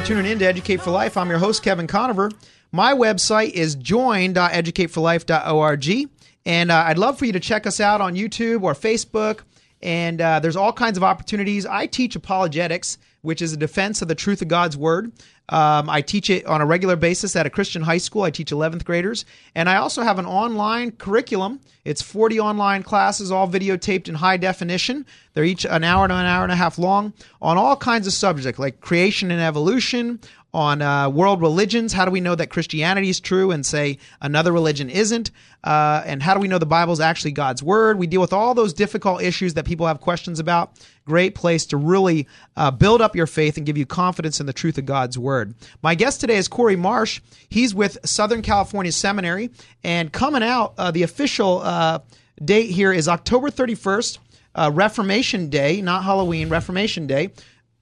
[0.00, 1.16] for tuning in to Educate for Life.
[1.16, 2.30] I'm your host, Kevin Conover.
[2.70, 6.10] My website is join.educateforlife.org.
[6.44, 9.40] And uh, I'd love for you to check us out on YouTube or Facebook.
[9.86, 11.64] And uh, there's all kinds of opportunities.
[11.64, 15.12] I teach apologetics, which is a defense of the truth of God's Word.
[15.48, 18.24] Um, I teach it on a regular basis at a Christian high school.
[18.24, 19.24] I teach 11th graders.
[19.54, 21.60] And I also have an online curriculum.
[21.84, 25.06] It's 40 online classes, all videotaped in high definition.
[25.34, 28.12] They're each an hour to an hour and a half long on all kinds of
[28.12, 30.18] subjects like creation and evolution,
[30.56, 31.92] on uh, world religions.
[31.92, 35.30] How do we know that Christianity is true and say another religion isn't?
[35.62, 37.98] Uh, and how do we know the Bible is actually God's word?
[37.98, 40.72] We deal with all those difficult issues that people have questions about.
[41.04, 44.54] Great place to really uh, build up your faith and give you confidence in the
[44.54, 45.54] truth of God's word.
[45.82, 47.20] My guest today is Corey Marsh.
[47.50, 49.50] He's with Southern California Seminary,
[49.84, 51.98] and coming out, uh, the official uh,
[52.42, 54.18] date here is October 31st,
[54.54, 57.32] uh, Reformation Day, not Halloween, Reformation Day.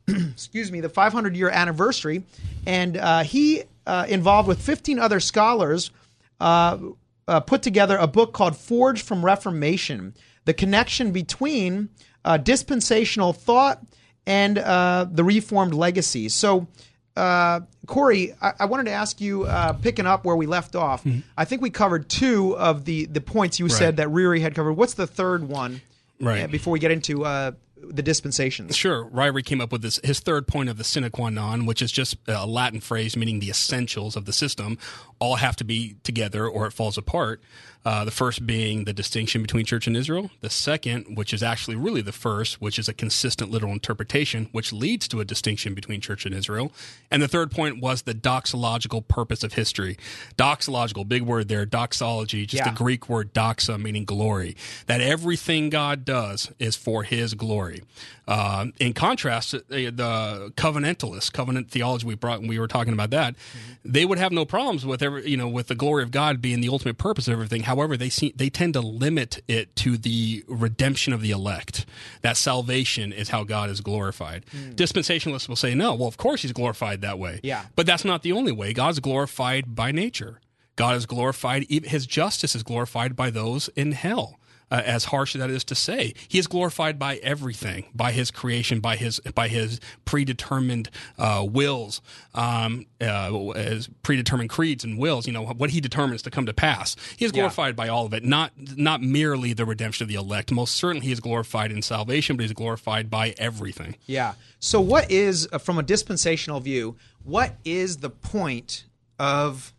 [0.08, 2.22] excuse me, the 500 year anniversary,
[2.66, 5.90] and uh, he uh, involved with 15 other scholars
[6.40, 6.78] uh,
[7.26, 10.14] uh, put together a book called Forged from Reformation:
[10.44, 11.88] The Connection Between
[12.24, 13.82] uh, Dispensational Thought
[14.26, 16.28] and uh, the Reformed Legacy.
[16.28, 16.66] So.
[17.86, 19.46] Corey, I-, I, wanted to ask you,
[19.82, 21.04] picking up where we left off.
[21.04, 21.20] Mm-hmm.
[21.38, 23.72] I think we covered two of the the points you right.
[23.72, 24.72] said that Ryrie had covered.
[24.72, 25.80] What's the third one?
[26.20, 26.50] Right.
[26.50, 27.24] before we get into
[27.90, 28.76] the dispensations.
[28.76, 29.04] Sure.
[29.06, 31.92] Ryrie came up with this, his third point of the sine qua non, which is
[31.92, 34.78] just a Latin phrase meaning the essentials of the system,
[35.18, 37.42] all have to be together or it falls apart.
[37.84, 40.30] Uh, the first being the distinction between church and Israel.
[40.40, 44.72] The second, which is actually really the first, which is a consistent literal interpretation, which
[44.72, 46.72] leads to a distinction between church and Israel.
[47.10, 49.98] And the third point was the doxological purpose of history.
[50.38, 52.70] Doxological, big word there, doxology, just Yeah.
[52.70, 54.56] the Greek word doxa, meaning glory.
[54.86, 57.82] That everything God does is for his glory.
[58.26, 63.10] Uh, in contrast, uh, the covenantalists, covenant theology we brought when we were talking about
[63.10, 63.34] that,
[63.84, 66.60] they would have no problems with every, you know, with the glory of God being
[66.60, 67.64] the ultimate purpose of everything.
[67.64, 71.84] However, they see, they tend to limit it to the redemption of the elect.
[72.22, 74.46] That salvation is how God is glorified.
[74.46, 77.40] Dispensationalists will say, no, well, of course he's glorified that way.
[77.42, 77.66] Yeah.
[77.76, 78.72] But that's not the only way.
[78.72, 80.40] God's glorified by nature.
[80.76, 84.40] God is glorified, his justice is glorified by those in hell.
[84.74, 88.32] Uh, as harsh as that is to say, he is glorified by everything, by his
[88.32, 92.00] creation, by his by his predetermined uh, wills,
[92.34, 95.26] um, uh, as predetermined creeds and wills.
[95.28, 96.96] You know what he determines to come to pass.
[97.16, 97.40] He is Yeah.
[97.42, 100.50] glorified by all of it, not not merely the redemption of the elect.
[100.50, 103.94] Most certainly, he is glorified in salvation, but he's glorified by everything.
[104.06, 104.32] Yeah.
[104.58, 108.86] So, what is, uh, from a dispensational view, what is the point
[109.20, 109.72] of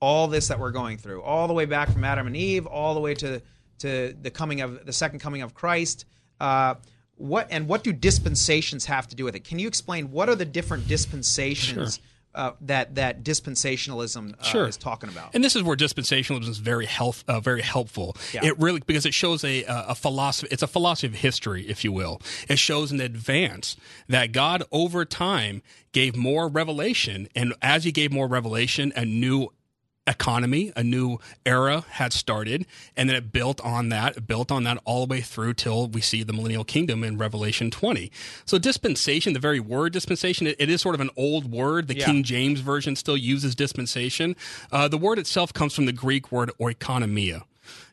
[0.00, 2.94] all this that we're going through, all the way back from Adam and Eve, all
[2.94, 3.42] the way to
[3.80, 6.04] to the coming of the second coming of Christ?
[6.40, 6.76] Uh,
[7.16, 9.44] what and what do dispensations have to do with it?
[9.44, 12.04] Can you explain what are the different dispensations Sure.
[12.34, 14.66] uh, that that dispensationalism uh, Sure.
[14.66, 15.34] is talking about?
[15.34, 18.16] And this is where dispensationalism is very health, uh, very helpful.
[18.32, 18.44] Yeah.
[18.46, 20.48] It really because it shows a a philosophy.
[20.50, 22.22] It's a philosophy of history, if you will.
[22.48, 23.76] It shows in advance
[24.08, 25.60] that God over time
[25.92, 29.48] gave more revelation, and as He gave more revelation, a new
[30.06, 34.78] economy, a new era had started, and then it built on that, built on that
[34.84, 38.10] all the way through till we see the millennial kingdom in Revelation 20.
[38.44, 41.88] So dispensation, the very word dispensation, it, it is sort of an old word.
[41.88, 42.06] The Yeah.
[42.06, 44.36] King James version still uses dispensation.
[44.72, 47.42] Uh, the word itself comes from the Greek word oikonomia.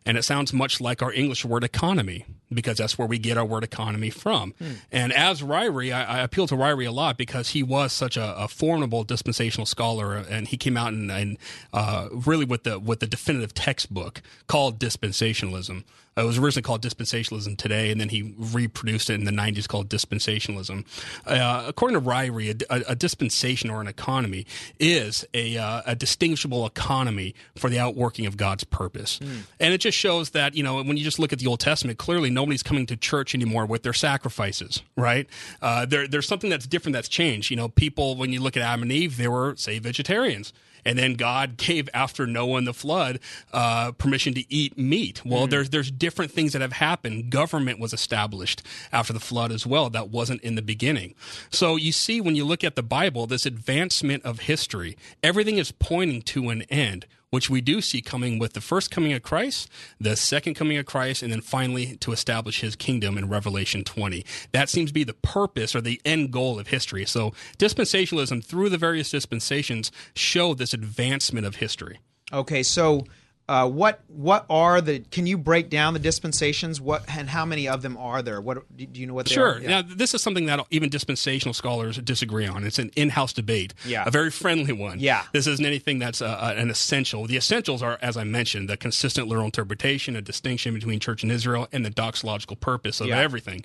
[0.06, 3.46] And it sounds much like our English word economy because that's where we get our
[3.46, 4.54] word economy from.
[4.60, 4.72] Hmm.
[4.92, 8.38] And as Ryrie, I, I appeal to Ryrie a lot because he was such a,
[8.38, 11.38] a formidable dispensational scholar, and he came out and, and
[11.74, 15.84] uh, really with the with the definitive textbook called dispensationalism.
[16.18, 19.90] It was originally called dispensationalism today, and then he reproduced it in the 90s called
[19.90, 20.86] dispensationalism.
[21.26, 24.46] Uh, according to Ryrie, a, a, dispensation or an economy
[24.80, 29.20] is a, uh, a distinguishable economy for the outworking of God's purpose.
[29.60, 32.00] And it just shows that, you know, when you just look at the Old Testament,
[32.00, 35.28] clearly nobody's coming to church anymore with their sacrifices, right?
[35.62, 37.52] Uh, there, there's something that's different that's changed.
[37.52, 40.54] You know, people, when you look at Adam and Eve, they were, say, vegetarians.
[40.88, 43.20] And then God gave after Noah and the flood
[43.54, 45.22] uh, permission to eat meat.
[45.26, 45.50] Well, Mm.
[45.52, 47.30] there's there's different things that have happened.
[47.30, 49.90] Government was established after the flood as well.
[49.90, 51.14] That wasn't in the beginning.
[51.52, 55.72] So you see, when you look at the Bible, this advancement of history, everything is
[55.74, 59.70] pointing to an end which we do see coming with the first coming of Christ,
[60.00, 64.26] the second coming of Christ, and then finally to establish his kingdom in Revelation 20.
[64.52, 67.06] That seems to be the purpose or the end goal of history.
[67.06, 72.00] So dispensationalism through the various dispensations show this advancement of history.
[72.32, 73.06] Okay, so
[73.50, 75.00] uh, what what are the?
[75.00, 76.82] Can you break down the dispensations?
[76.82, 78.42] What and how many of them are there?
[78.42, 79.54] What do you know what they Sure.
[79.56, 79.60] are?
[79.62, 79.70] Yeah.
[79.70, 82.66] Now, this is something that even dispensational scholars disagree on.
[82.66, 84.04] It's an in-house debate, Yeah.
[84.06, 85.00] a very friendly one.
[85.00, 85.24] Yeah.
[85.32, 87.26] This isn't anything that's uh, uh, an essential.
[87.26, 91.32] The essentials are, as I mentioned, the consistent literal interpretation, a distinction between church and
[91.32, 93.20] Israel, and the doxological purpose of Yeah.
[93.20, 93.64] everything.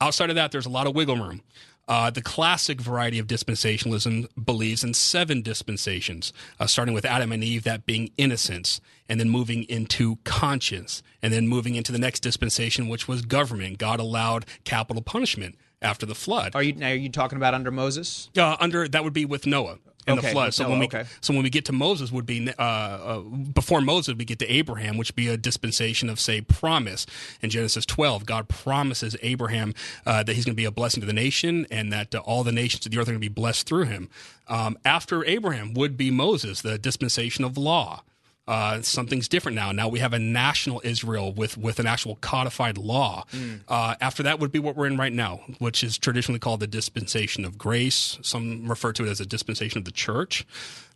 [0.00, 1.42] Outside of that, there's a lot of wiggle room.
[1.88, 7.42] Uh, the classic variety of dispensationalism believes in seven dispensations, uh, starting with Adam and
[7.42, 12.20] Eve, that being innocence, and then moving into conscience, and then moving into the next
[12.20, 13.78] dispensation, which was government.
[13.78, 16.54] God allowed capital punishment after the flood.
[16.54, 16.90] Are you now?
[16.90, 18.30] Are you talking about under Moses?
[18.36, 20.54] Uh, under that would be with Noah and Okay, the flood.
[20.54, 21.04] So when we okay.
[21.20, 24.52] so when we get to Moses, would be uh, uh, before Moses, we get to
[24.52, 27.06] Abraham, which would be a dispensation of say promise
[27.40, 28.26] in Genesis 12.
[28.26, 29.74] God promises Abraham
[30.06, 32.42] uh, that he's going to be a blessing to the nation, and that uh, all
[32.42, 34.08] the nations of the earth are going to be blessed through him.
[34.48, 38.02] Um, after Abraham would be Moses, the dispensation of law.
[38.48, 39.70] Uh, something's different now.
[39.70, 43.24] Now we have a national Israel with with an actual codified law.
[43.68, 46.66] Uh, after that would be what we're in right now, which is traditionally called the
[46.66, 48.18] dispensation of grace.
[48.22, 50.44] Some refer to it as a dispensation of the church.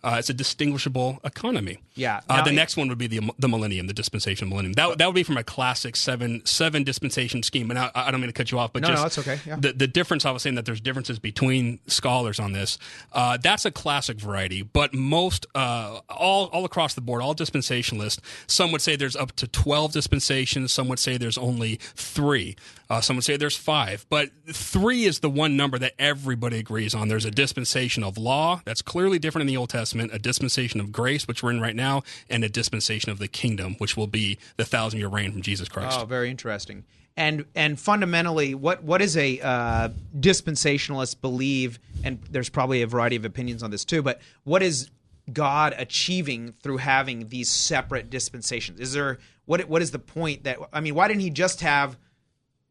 [0.05, 1.79] Uh, it's a distinguishable economy.
[1.95, 2.21] Yeah.
[2.29, 4.75] Uh, the it- next one would be the the millennium, the dispensation millennium.
[4.75, 7.71] That that would be from a classic seven seven dispensation scheme.
[7.71, 9.41] And I, I don't mean to cut you off, but No, just no, it's okay.
[9.47, 9.57] Yeah.
[9.59, 10.25] the the difference.
[10.25, 12.79] I was saying that there's differences between scholars on this.
[13.13, 18.21] Uh, that's a classic variety, but most uh, all all across the board, all dispensationalists.
[18.47, 20.73] Some would say there's up to twelve dispensations.
[20.73, 22.55] Some would say there's only three.
[22.89, 26.95] Uh, some would say there's five, but three is the one number that everybody agrees
[26.95, 27.09] on.
[27.09, 30.93] There's a dispensation of law that's clearly different in the Old Testament, a dispensation of
[30.93, 34.39] grace, which we're in right now, and a dispensation of the kingdom, which will be
[34.57, 35.99] the thousand year reign from Jesus Christ.
[36.01, 36.85] Oh, very interesting.
[37.17, 41.79] And and fundamentally, what what is a uh, dispensationalist believe?
[42.05, 44.03] And there's probably a variety of opinions on this too.
[44.03, 44.91] But what is
[45.33, 48.81] God achieving through having these separate dispensations?
[48.81, 50.95] Is there what what is the point that I mean?
[50.95, 51.97] Why didn't he just have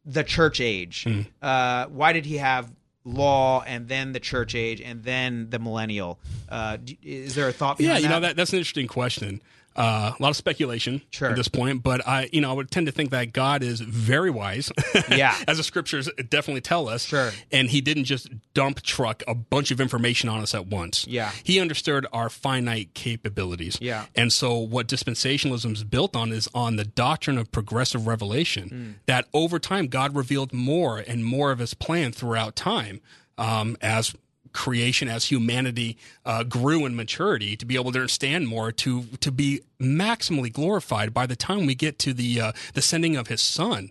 [0.06, 1.04] the church age?
[1.04, 1.22] Hmm.
[1.42, 2.72] Uh, why did he have
[3.04, 6.18] law and then the church age and then the millennial?
[6.48, 7.80] Uh, is there a thought?
[7.80, 8.20] Yeah, you know that?
[8.20, 9.42] that that's an interesting question.
[9.76, 11.28] Uh, a lot of speculation Sure.
[11.28, 13.80] at this point, but I, you know, I would tend to think that God is
[13.80, 14.72] very wise.
[15.10, 15.36] Yeah.
[15.48, 17.04] as the scriptures definitely tell us.
[17.04, 17.30] Sure.
[17.52, 21.06] And He didn't just dump truck a bunch of information on us at once.
[21.06, 21.30] Yeah.
[21.44, 23.78] He understood our finite capabilities.
[23.80, 24.06] Yeah.
[24.14, 28.68] And so, what dispensationalism is built on is on the doctrine of progressive revelation.
[28.68, 28.90] Hmm.
[29.06, 33.00] That over time, God revealed more and more of His plan throughout time
[33.38, 34.14] um, as
[34.56, 39.30] creation, as humanity uh, grew in maturity, to be able to understand more, to to
[39.30, 43.40] be maximally glorified by the time we get to the uh, the sending of His
[43.40, 43.90] Son.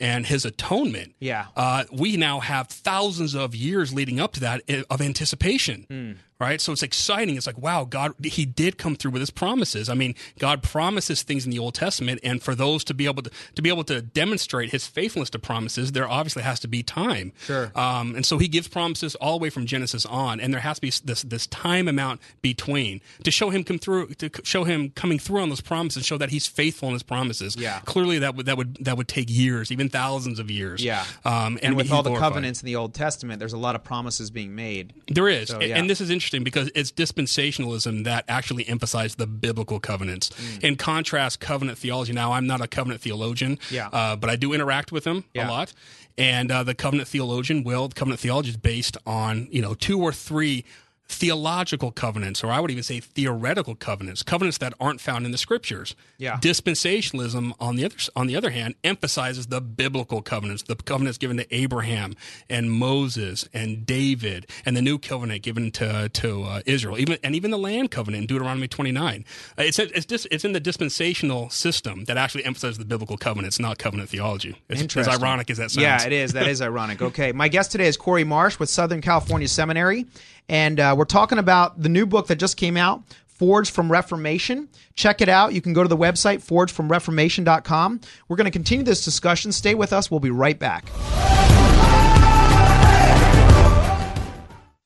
[0.00, 1.14] And his atonement.
[1.20, 1.46] Yeah.
[1.54, 6.12] Uh, we now have thousands of years leading up to that of anticipation Hmm.
[6.40, 6.60] Right?
[6.60, 7.36] So it's exciting.
[7.36, 9.88] It's like, wow, God, He did come through with His promises.
[9.88, 13.22] I mean, God promises things in the Old Testament, and for those to be able
[13.22, 16.82] to to be able to demonstrate His faithfulness to promises, there obviously has to be
[16.82, 17.32] time.
[17.38, 17.70] Sure.
[17.74, 20.76] Um, and so He gives promises all the way from Genesis on, and there has
[20.76, 24.90] to be this this time amount between to show Him come through, to show Him
[24.90, 27.56] coming through on those promises, show that He's faithful in His promises.
[27.56, 27.80] Yeah.
[27.84, 30.84] Clearly, that would that would that would take years, even thousands of years.
[30.84, 31.04] Yeah.
[31.24, 32.28] Um, and with all the glorified.
[32.32, 34.92] covenants in the Old Testament, there's a lot of promises being made.
[35.08, 35.76] There is, So, yeah.
[35.78, 40.30] and this is interesting interesting because it's dispensationalism that actually emphasized the biblical covenants.
[40.62, 42.12] In contrast, covenant theology.
[42.12, 43.88] Now, I'm not a covenant theologian, Yeah.
[43.88, 45.46] uh, but I do interact with them Yeah.
[45.46, 45.72] a lot.
[46.16, 50.12] And uh, the covenant theologian will covenant theology is based on you know two or
[50.12, 50.64] three
[51.06, 55.38] theological covenants, or I would even say theoretical covenants, covenants that aren't found in the
[55.38, 55.94] scriptures.
[56.18, 56.38] Yeah.
[56.38, 61.36] Dispensationalism, on the other on the other hand, emphasizes the biblical covenants, the covenants given
[61.36, 62.14] to Abraham
[62.48, 67.34] and Moses and David, and the new covenant given to to uh, Israel, even and
[67.34, 69.24] even the land covenant in Deuteronomy 29.
[69.58, 73.60] Uh, it's it's just it's in the dispensational system that actually emphasizes the biblical covenants,
[73.60, 74.56] not covenant theology.
[74.68, 75.82] It's, as ironic as that sounds.
[75.82, 76.32] Yeah, it is.
[76.32, 77.02] That is ironic.
[77.02, 77.32] Okay.
[77.32, 80.06] My guest today is Corey Marsh with Southern California Seminary.
[80.48, 84.68] And uh, we're talking about the new book that just came out, Forged from Reformation.
[84.94, 85.52] Check it out.
[85.52, 88.00] You can go to the website, forgedfromreformation.com.
[88.28, 89.50] We're going to continue this discussion.
[89.50, 90.10] Stay with us.
[90.10, 90.84] We'll be right back.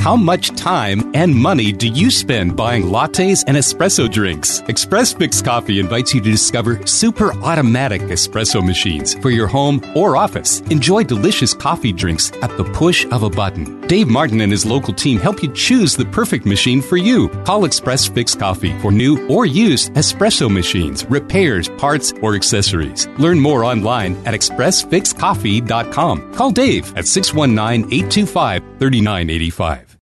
[0.00, 4.60] How much time and money do you spend buying lattes and espresso drinks?
[4.68, 10.16] Express Fix Coffee invites you to discover super automatic espresso machines for your home or
[10.16, 10.60] office.
[10.70, 13.80] Enjoy delicious coffee drinks at the push of a button.
[13.88, 17.28] Dave Martin and his local team help you choose the perfect machine for you.
[17.44, 23.08] Call Express Fix Coffee for new or used espresso machines, repairs, parts, or accessories.
[23.18, 26.34] Learn more online at expressfixcoffee.com.
[26.34, 29.98] Call Dave at 619 825 3985.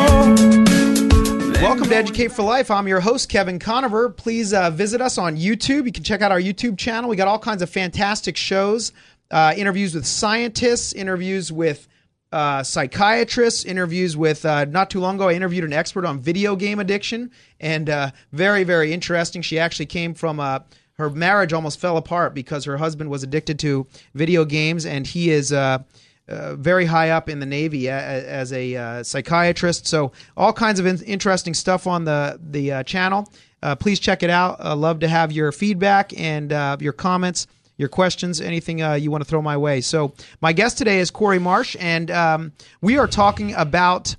[1.62, 2.72] Welcome to Educate for Life.
[2.72, 4.10] I'm your host, Kevin Conover.
[4.10, 5.86] Please uh, visit us on YouTube.
[5.86, 7.10] You can check out our YouTube channel.
[7.10, 8.94] We got all kinds of fantastic shows,
[9.32, 11.86] uh, interviews with scientists, interviews with
[12.32, 16.56] uh, psychiatrists, interviews with, uh, not too long ago, I interviewed an expert on video
[16.56, 19.42] game addiction, and uh, very, very interesting.
[19.42, 20.60] She actually came from uh,
[21.00, 25.32] her marriage almost fell apart because her husband was addicted to video games, and he
[25.32, 25.52] is.
[25.52, 25.80] Uh,
[26.28, 29.88] uh, very high up in the Navy a, a- as a uh, psychiatrist.
[29.88, 33.28] So all kinds of in- interesting stuff on the the uh, channel.
[33.64, 34.64] Uh, please check it out.
[34.64, 37.48] Uh, love to have your feedback and uh, your comments,
[37.78, 39.82] your questions, anything you want to throw my way.
[39.82, 44.16] So my guest today is Corey Marsh, and um, we are talking about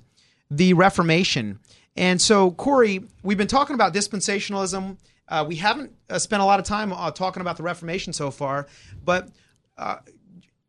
[0.49, 1.59] the Reformation.
[1.95, 4.97] And so Corey, we've been talking about dispensationalism.
[5.31, 8.29] Uh, we haven't uh, spent a lot of time uh, talking about the Reformation so
[8.31, 8.67] far,
[9.05, 9.29] but
[9.77, 9.95] uh,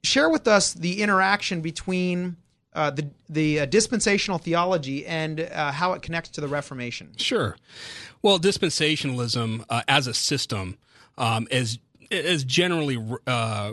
[0.04, 2.36] share with us the interaction between
[2.72, 7.10] uh, the the uh, dispensational theology and how it connects to the Reformation.
[7.16, 7.56] Sure.
[8.22, 10.78] Well, dispensationalism as a system
[11.18, 11.78] um, is
[12.12, 12.96] is generally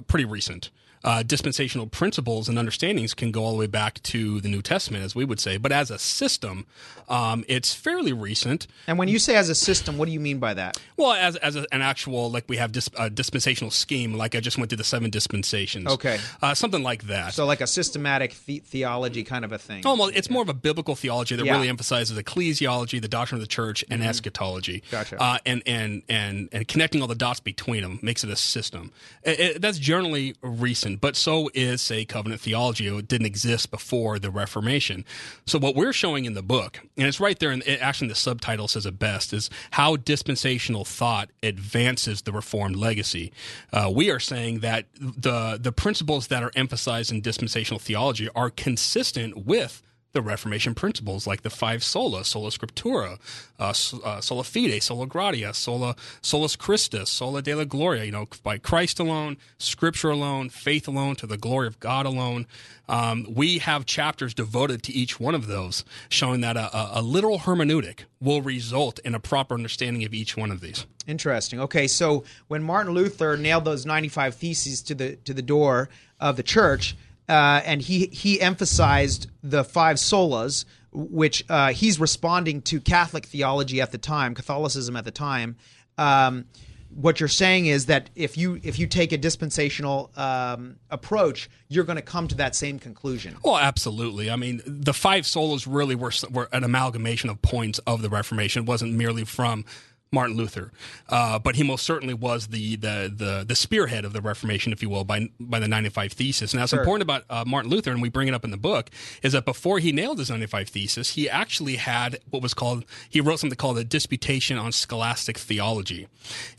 [0.07, 0.71] pretty recent.
[1.01, 5.01] Uh, dispensational principles and understandings can go all the way back to the New Testament,
[5.01, 5.55] as we would say.
[5.55, 6.65] But as a system,
[7.07, 8.67] um, it's fairly recent.
[8.85, 10.77] And when you say as a system, what do you mean by that?
[10.97, 14.41] Well, as as a, an actual like we have dis, a dispensational scheme, like I
[14.41, 15.87] just went through the seven dispensations.
[15.87, 16.19] Okay.
[16.41, 17.33] uh, something like that.
[17.33, 19.83] So like a systematic the- theology kind of a thing.
[19.85, 21.53] Oh, well, it's more of a biblical theology that Yeah.
[21.53, 24.83] really emphasizes ecclesiology, the doctrine of the church, and eschatology.
[24.91, 25.21] Gotcha.
[25.21, 28.91] Uh, and, and and and connecting all the dots between them makes it a system.
[29.23, 30.88] It- it- that's generally recent.
[30.95, 32.87] But so is, say, covenant theology.
[32.87, 35.05] It didn't exist before the Reformation.
[35.45, 38.67] So what we're showing in the book, and it's right there, and actually the subtitle
[38.67, 43.31] says it best, is how dispensational thought advances the Reformed legacy.
[43.71, 48.49] Uh, we are saying that the the principles that are emphasized in dispensational theology are
[48.49, 49.81] consistent with
[50.11, 53.19] the Reformation principles, like the five sola, sola scriptura,
[53.59, 58.03] uh, uh, sola fide, sola gratia, sola solus Christus, soli Deo gloria.
[58.03, 62.47] You know, by Christ alone, Scripture alone, faith alone, to the glory of God alone.
[62.87, 67.01] Um, we have chapters devoted to each one of those, showing that a, a, a
[67.03, 70.87] literal hermeneutic will result in a proper understanding of each one of these.
[71.05, 71.59] Interesting.
[71.59, 75.89] Okay, so when Martin Luther nailed those 95 theses to the to the door
[76.19, 76.95] of the church,
[77.29, 83.79] uh, and he he emphasized the five solas, which uh, he's responding to Catholic theology
[83.79, 85.55] at the time, Catholicism at the time.
[85.97, 86.45] Um,
[86.89, 91.83] what you're saying is that if you if you take a dispensational um, approach, you're
[91.83, 93.37] going to come to that same conclusion.
[93.43, 94.31] Well, absolutely.
[94.31, 98.63] I mean, the five solas really were were an amalgamation of points of the Reformation.
[98.63, 99.65] It wasn't merely from
[100.11, 100.71] Martin Luther,
[101.09, 104.81] uh, but he most certainly was the, the the the spearhead of the Reformation, if
[104.81, 106.53] you will, by by the 95 Thesis.
[106.53, 106.79] Now, it's Sure.
[106.79, 108.89] important about uh, Martin Luther, and we bring it up in the book,
[109.21, 113.21] is that before he nailed his 95 Thesis, he actually had what was called he
[113.21, 116.07] wrote something called a Disputation on Scholastic Theology,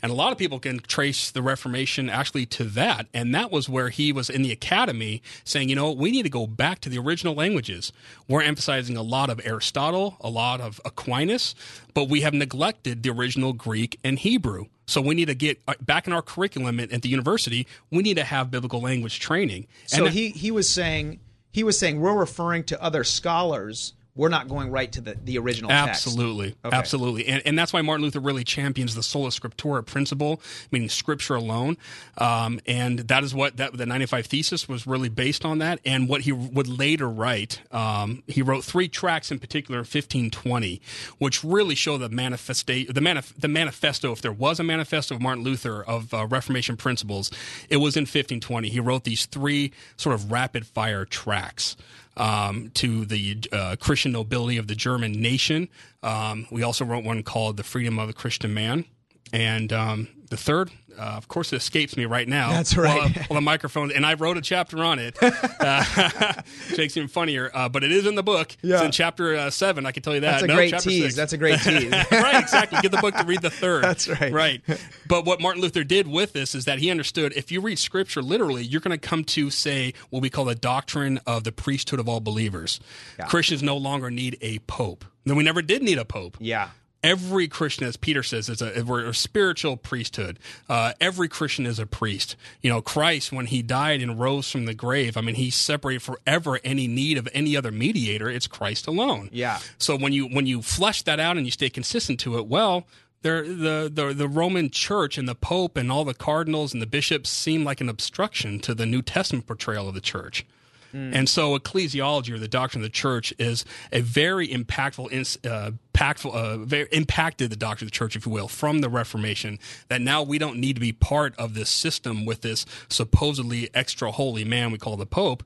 [0.01, 3.67] and a lot of people can trace the Reformation actually to that, and that was
[3.67, 6.89] where he was in the academy saying, you know, we need to go back to
[6.89, 7.91] the original languages.
[8.29, 11.53] We're emphasizing a lot of Aristotle, a lot of Aquinas,
[11.93, 14.65] but we have neglected the original Greek and Hebrew.
[14.87, 17.67] So we need to get uh, back in our curriculum at, at the university.
[17.91, 19.67] We need to have biblical language training.
[19.85, 21.19] So he he was saying
[21.51, 23.93] he was saying we're referring to other scholars.
[24.13, 26.05] We're not going right to the, the original text.
[26.07, 26.75] Absolutely, Okay.
[26.75, 31.35] absolutely, and and that's why Martin Luther really champions the sola scriptura principle, meaning Scripture
[31.35, 31.77] alone,
[32.17, 35.79] um, and that is what that the ninety five thesis was really based on that,
[35.85, 37.61] and what he would later write.
[37.71, 40.81] Um, he wrote three tracts in particular, in fifteen twenty,
[41.17, 44.11] which really show the manifesta- the manif- the manifesto.
[44.11, 47.31] If there was a manifesto of Martin Luther of uh, Reformation principles,
[47.69, 48.69] it was in fifteen twenty.
[48.69, 51.77] He wrote these three sort of rapid fire tracts
[52.17, 55.69] um, to the uh, Christian nobility of the German nation.
[56.03, 58.85] Um, we also wrote one called "The Freedom of the Christian Man,"
[59.33, 62.51] and um, the third, uh, of course, it escapes me right now.
[62.51, 62.99] That's right.
[63.15, 65.17] Well, well, the microphone, and I wrote a chapter on it.
[65.61, 65.83] Uh,
[66.75, 68.55] makes it even funnier, uh, but it is in the book.
[68.63, 69.85] It's in chapter uh, seven.
[69.85, 70.31] I can tell you that.
[70.31, 71.03] That's a No, great chapter tease.
[71.03, 71.15] six.
[71.15, 71.91] That's a great tease.
[72.11, 72.79] right, exactly.
[72.81, 73.83] Get the book to read the third.
[73.83, 74.33] That's right.
[74.33, 74.61] Right.
[75.07, 78.23] But what Martin Luther did with this is that he understood if you read scripture
[78.23, 81.99] literally, you're going to come to say what we call the doctrine of the priesthood
[81.99, 82.79] of all believers.
[83.27, 85.05] Christians no longer need a pope.
[85.25, 86.37] Then we never did need a pope.
[86.39, 86.69] Yeah.
[87.03, 90.37] Every Christian, as Peter says, is a we're a spiritual priesthood.
[90.69, 92.35] Uh, every Christian is a priest.
[92.61, 96.03] You know, Christ, when he died and rose from the grave, I mean, he separated
[96.03, 98.29] forever any need of any other mediator.
[98.29, 99.29] It's Christ alone.
[99.31, 99.59] Yeah.
[99.77, 102.85] So when you when you flesh that out and you stay consistent to it, well,
[103.23, 107.29] the, the the Roman Church and the Pope and all the cardinals and the bishops
[107.29, 110.45] seem like an obstruction to the New Testament portrayal of the church.
[110.93, 115.07] And so, ecclesiology or the doctrine of the church is a very impactful,
[115.45, 118.89] uh, impactful, uh, very impacted the doctrine of the church, if you will, from the
[118.89, 119.59] Reformation.
[119.89, 124.11] That now we don't need to be part of this system with this supposedly extra
[124.11, 125.43] holy man we call the Pope.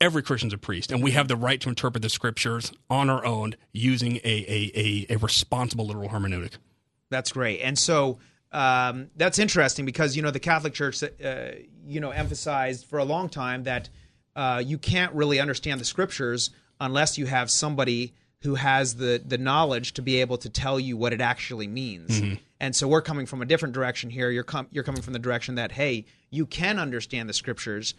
[0.00, 3.24] Every Christian's a priest, and we have the right to interpret the scriptures on our
[3.24, 6.54] own using a a, a, a responsible literal hermeneutic.
[7.08, 7.60] That's great.
[7.60, 8.18] And so
[8.52, 11.52] um, that's interesting because you know the Catholic Church, uh,
[11.86, 13.88] you know, emphasized for a long time that
[14.36, 19.38] uh, you can't really understand the scriptures unless you have somebody who has the the
[19.38, 22.20] knowledge to be able to tell you what it actually means.
[22.20, 22.38] Mhm.
[22.58, 24.30] And so we're coming from a different direction here.
[24.30, 27.94] You're com- you're coming from the direction that hey, you can understand the scriptures,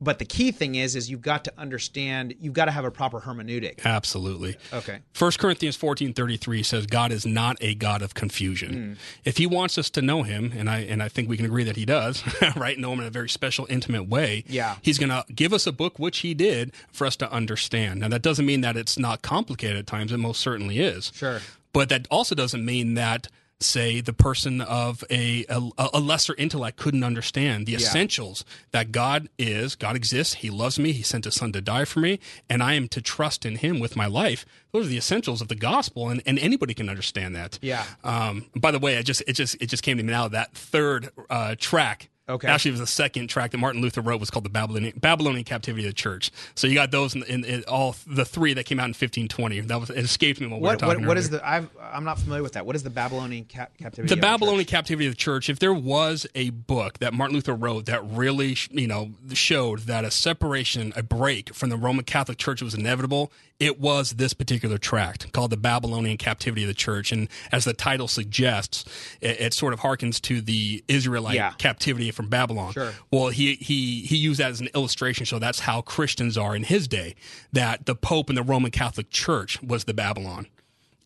[0.00, 2.34] but the key thing is is you've got to understand.
[2.40, 3.84] You've got to have a proper hermeneutic.
[3.84, 4.56] Absolutely.
[4.72, 5.00] Okay.
[5.18, 8.72] 1 Corinthians 14:33 says God is not a god of confusion.
[8.72, 8.92] Hmm.
[9.24, 11.64] If he wants us to know him and I and I think we can agree
[11.64, 12.22] that he does,
[12.56, 12.78] right?
[12.78, 14.44] Know him in a very special intimate way.
[14.46, 14.76] Yeah.
[14.82, 18.00] He's going to give us a book which he did for us to understand.
[18.00, 21.10] Now that doesn't mean that it's not complicated at times, it most certainly is.
[21.14, 21.40] Sure.
[21.72, 23.28] But that also doesn't mean that
[23.60, 25.60] say the person of a a,
[25.94, 27.78] a lesser intellect couldn't understand the Yeah.
[27.78, 31.84] essentials that God is, God exists, he loves me, he sent his son to die
[31.84, 34.46] for me, and I am to trust in him with my life.
[34.72, 37.58] Those are the essentials of the gospel and, and anybody can understand that.
[37.60, 37.84] Yeah.
[38.04, 40.52] Um, by the way, I just it just it just came to me now that
[40.54, 42.46] third uh, track Okay.
[42.46, 45.44] Actually, it was the second tract that Martin Luther wrote was called the Babylonian, Babylonian
[45.44, 46.30] Captivity of the Church.
[46.54, 49.60] So you got those in, in, in all the three that came out in 1520.
[49.60, 51.00] That was it escaped me when we were talking.
[51.00, 51.46] what, what is the?
[51.46, 52.66] I've, I'm not familiar with that.
[52.66, 54.14] What is the Babylonian cap- captivity?
[54.14, 55.48] the of Babylonian captivity of the church.
[55.48, 60.04] If there was a book that Martin Luther wrote that really, you know, showed that
[60.04, 64.78] a separation, a break from the Roman Catholic Church was inevitable, it was this particular
[64.78, 67.10] tract called the Babylonian captivity of the church.
[67.10, 68.84] And as the title suggests,
[69.20, 71.50] it, it sort of harkens to the Israelite Yeah.
[71.58, 72.72] captivity from Babylon.
[72.72, 72.92] Sure.
[73.10, 76.62] Well, he he he used that as an illustration, so that's how Christians are in
[76.64, 77.14] his day.
[77.52, 80.46] That the Pope and the Roman Catholic Church was the Babylon,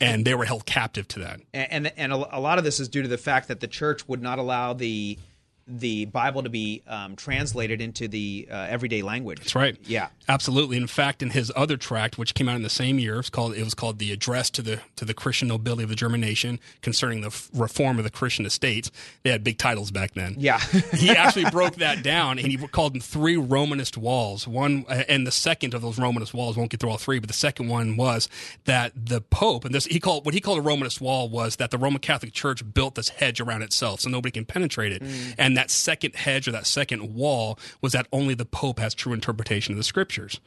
[0.01, 1.41] and they were held captive to that.
[1.55, 3.67] and and, and a, a lot of this is due to the fact that the
[3.69, 5.19] church would not allow the
[5.67, 9.39] the Bible to be um, translated into the uh, everyday language.
[9.39, 9.77] That's right.
[9.85, 10.09] Yeah.
[10.29, 10.77] Absolutely.
[10.77, 13.55] In fact, in his other tract, which came out in the same year, it's called
[13.55, 16.61] it was called the Address to the to the Christian Nobility of the German Nation
[16.81, 18.91] concerning the f- reform of the Christian estates.
[19.23, 20.35] They had big titles back then.
[20.39, 20.59] Yeah.
[20.95, 24.47] he actually broke that down and he called them three Romanist walls.
[24.47, 27.29] One uh, and the second of those Romanist walls won't get through all three, but
[27.29, 28.29] the second one was
[28.65, 31.71] that the Pope and this he called what he called a Romanist wall was that
[31.71, 35.03] the Roman Catholic Church built this hedge around itself so nobody can penetrate it.
[35.39, 39.13] And that second hedge or that second wall was that only the Pope has true
[39.13, 40.41] interpretation of the scriptures.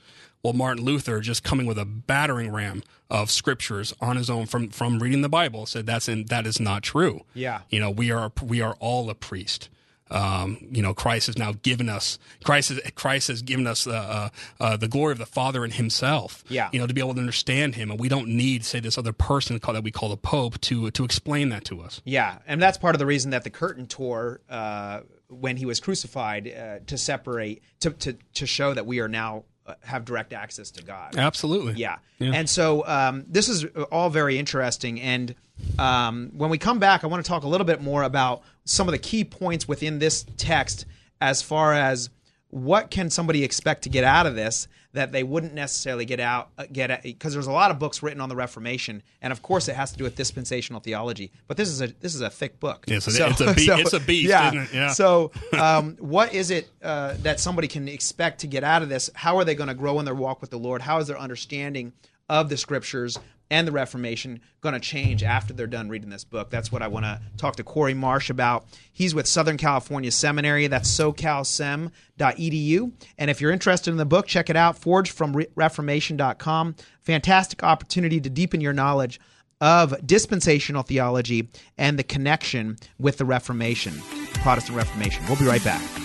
[0.43, 4.70] Well, Martin Luther, just coming with a battering ram of scriptures on his own from
[4.70, 7.22] from reading the Bible, said that's in, that is not true.
[7.34, 7.62] Yeah.
[7.70, 9.70] You know, we are we are all a priest.
[10.12, 12.70] Um, you know, Christ has now given us Christ.
[12.70, 16.43] Has, Christ has given us uh, uh, uh, the glory of the Father in Himself.
[16.47, 16.70] Yeah.
[16.72, 19.14] You know, to be able to understand Him, and we don't need, say, this other
[19.14, 22.01] person called, that we call the Pope to to explain that to us.
[22.06, 25.80] Yeah, and that's part of the reason that the curtain tore uh, when he was
[25.80, 30.34] crucified uh, to separate to, to to show that we are now uh, have direct
[30.34, 31.16] access to God.
[31.18, 31.74] Absolutely.
[31.74, 31.97] Yeah.
[32.20, 32.32] Yeah.
[32.34, 35.01] And so um, this is all very interesting.
[35.01, 35.34] And
[35.78, 38.88] um, when we come back, I want to talk a little bit more about some
[38.88, 40.86] of the key points within this text
[41.22, 42.10] as far as
[42.49, 46.49] what can somebody expect to get out of this that they wouldn't necessarily get out
[46.58, 49.68] uh, get because there's a lot of books written on the Reformation, and of course
[49.68, 51.32] it has to do with dispensational theology.
[51.47, 52.86] But this is a this is a thick book.
[52.88, 54.47] Yes, it's a be- it's a beast, yeah.
[54.47, 54.74] isn't it?
[54.74, 54.91] Yeah.
[54.91, 59.10] So, um, what is it uh, that somebody can expect to get out of this?
[59.14, 60.82] How are they going to grow in their walk with the Lord?
[60.82, 61.91] How is their understanding
[62.30, 63.20] of the Scriptures
[63.50, 66.50] and the Reformation going to change after they're done reading this book?
[66.50, 68.66] That's what I want to talk to Corey Marsh about.
[68.91, 70.68] He's with Southern California Seminary.
[70.68, 72.91] That's socalsem.edu.
[73.18, 76.76] And if you're interested in the book, check it out, forgedfromreformation.com.
[77.02, 79.20] Fantastic opportunity to deepen your knowledge
[79.62, 83.93] of dispensational theology and the connection with the Reformation,
[84.36, 85.24] Protestant Reformation.
[85.28, 86.05] We'll be right back.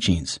[0.00, 0.40] teachings.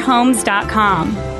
[0.00, 1.39] conoverhomes.com.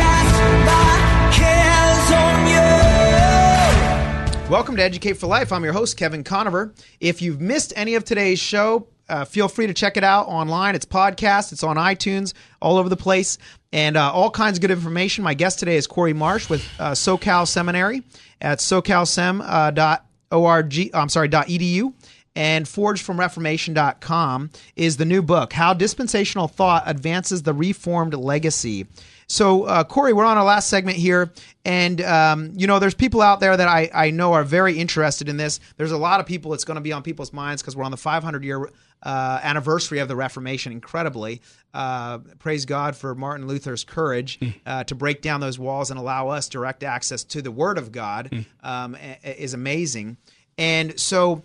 [4.51, 5.53] Welcome to Educate for Life.
[5.53, 6.73] I'm your host, Kevin Conover.
[6.99, 10.75] If you've missed any of today's show, uh, feel free to check it out online.
[10.75, 13.37] It's podcast, it's on iTunes, all over the place,
[13.71, 15.23] and uh, all kinds of good information.
[15.23, 18.03] My guest today is Corey Marsh with uh, SoCal Seminary
[18.41, 19.79] at socalsem.org.
[19.79, 21.93] Uh, I'm sorry, .edu.
[22.35, 28.85] And forgedfromreformation.com is the new book, How Dispensational Thought Advances the Reformed Legacy.
[29.31, 31.31] So, uh, Corey, we're on our last segment here,
[31.63, 35.29] and um, you know, there's people out there that I, I know are very interested
[35.29, 35.61] in this.
[35.77, 37.91] There's a lot of people it's going to be on people's minds because we're on
[37.91, 38.69] the 500 year
[39.03, 40.73] uh, anniversary of the Reformation.
[40.73, 41.41] Incredibly,
[41.73, 46.27] uh, praise God for Martin Luther's courage uh, to break down those walls and allow
[46.27, 50.17] us direct access to the Word of God um, is amazing.
[50.57, 51.41] And so,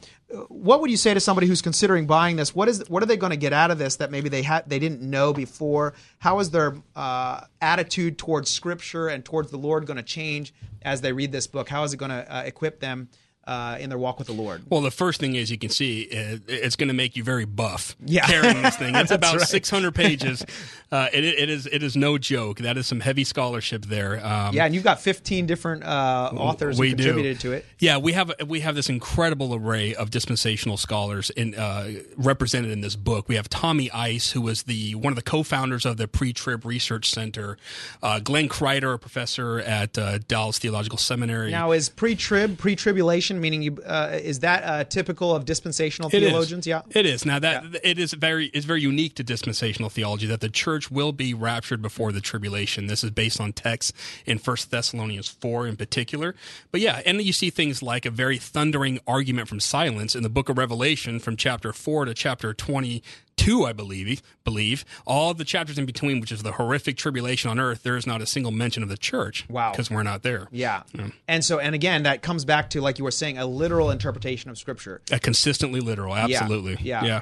[0.48, 2.54] what would you say to somebody who's considering buying this?
[2.54, 4.68] What is what are they going to get out of this that maybe they had
[4.68, 5.94] they didn't know before?
[6.18, 10.52] How is their uh, attitude towards Scripture and towards the Lord going to change
[10.82, 11.68] as they read this book?
[11.68, 13.08] How is it going to uh, equip them?
[13.46, 14.62] Uh, in their walk with the Lord.
[14.68, 17.44] Well, the first thing is you can see it, it's going to make you very
[17.44, 17.94] buff.
[18.04, 18.26] Yeah.
[18.26, 18.96] carrying this thing.
[18.96, 19.46] It's about right.
[19.46, 20.44] 600 pages.
[20.90, 22.58] Uh, it, it is it is no joke.
[22.58, 24.24] That is some heavy scholarship there.
[24.24, 27.04] Um, yeah, and you've got 15 different uh, authors we who do.
[27.04, 27.66] contributed to it.
[27.78, 32.80] Yeah, we have we have this incredible array of dispensational scholars in, uh, represented in
[32.80, 33.28] this book.
[33.28, 37.10] We have Tommy Ice, who was the one of the co-founders of the Pre-Trib Research
[37.10, 37.58] Center.
[38.02, 41.50] Uh, Glenn Kreider, a professor at uh, Dallas Theological Seminary.
[41.50, 46.28] Now, is pre-trib, pre-tribulation, meaning you, uh, is that uh, typical of dispensational It is.
[46.28, 46.66] theologians?
[46.66, 46.82] Yeah.
[46.90, 50.48] It is now that it is very is very unique to dispensational theology that the
[50.48, 52.86] church will be raptured before the tribulation.
[52.86, 53.92] This is based on texts
[54.24, 56.34] in First Thessalonians four in particular.
[56.70, 60.28] But yeah, and you see things like a very thundering argument from silence in the
[60.28, 63.02] Book of Revelation from chapter four to chapter twenty.
[63.36, 67.60] Two, I believe, believe all the chapters in between, which is the horrific tribulation on
[67.60, 67.82] earth.
[67.82, 69.46] There is not a single mention of the church.
[69.48, 70.48] Wow, because we're not there.
[70.50, 70.82] Yeah.
[71.28, 74.50] And so, and again, that comes back to, like you were saying, a literal interpretation
[74.50, 75.00] of Scripture.
[75.12, 76.78] A consistently literal, absolutely.
[76.80, 77.04] Yeah.
[77.04, 77.20] yeah,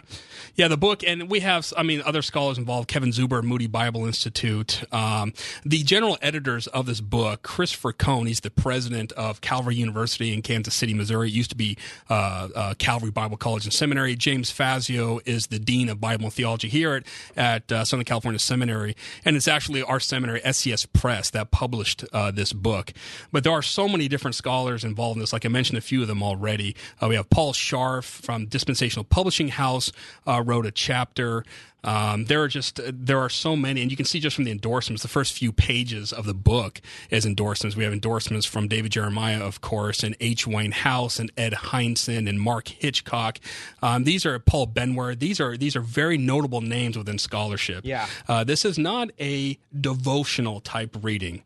[0.54, 0.68] yeah.
[0.68, 2.88] The book, and we have, I mean, other scholars involved.
[2.88, 4.84] Kevin Zuber, Moody Bible Institute.
[4.92, 5.32] Um,
[5.64, 10.42] the general editors of this book, Christopher Cone, he's the president of Calvary University in
[10.42, 11.28] Kansas City, Missouri.
[11.28, 11.76] It used to be
[12.08, 14.14] uh, uh, Calvary Bible College and Seminary.
[14.14, 17.04] James Fazio is the dean of Bible and theology here at,
[17.36, 18.94] at uh, Southern California Seminary,
[19.24, 22.92] and it's actually our seminary, SCS Press, that published uh, this book.
[23.32, 25.32] But there are so many different scholars involved in this.
[25.32, 26.76] Like I mentioned, a few of them already.
[27.00, 29.92] Uh, we have Paul Scharf from Dispensational Publishing House
[30.26, 31.42] wrote a chapter.
[31.84, 34.50] Um, there are just there are so many, and you can see just from the
[34.50, 35.02] endorsements.
[35.02, 36.80] The first few pages of the book
[37.10, 37.76] is endorsements.
[37.76, 40.46] We have endorsements from David Jeremiah, of course, and H.
[40.46, 43.38] Wayne House, and Ed Hindson, and Mark Hitchcock.
[43.82, 45.18] Um, these are Paul Benware.
[45.18, 47.84] These are these are very notable names within scholarship.
[47.84, 48.06] Yeah.
[48.26, 51.42] Uh, this is not a devotional type reading.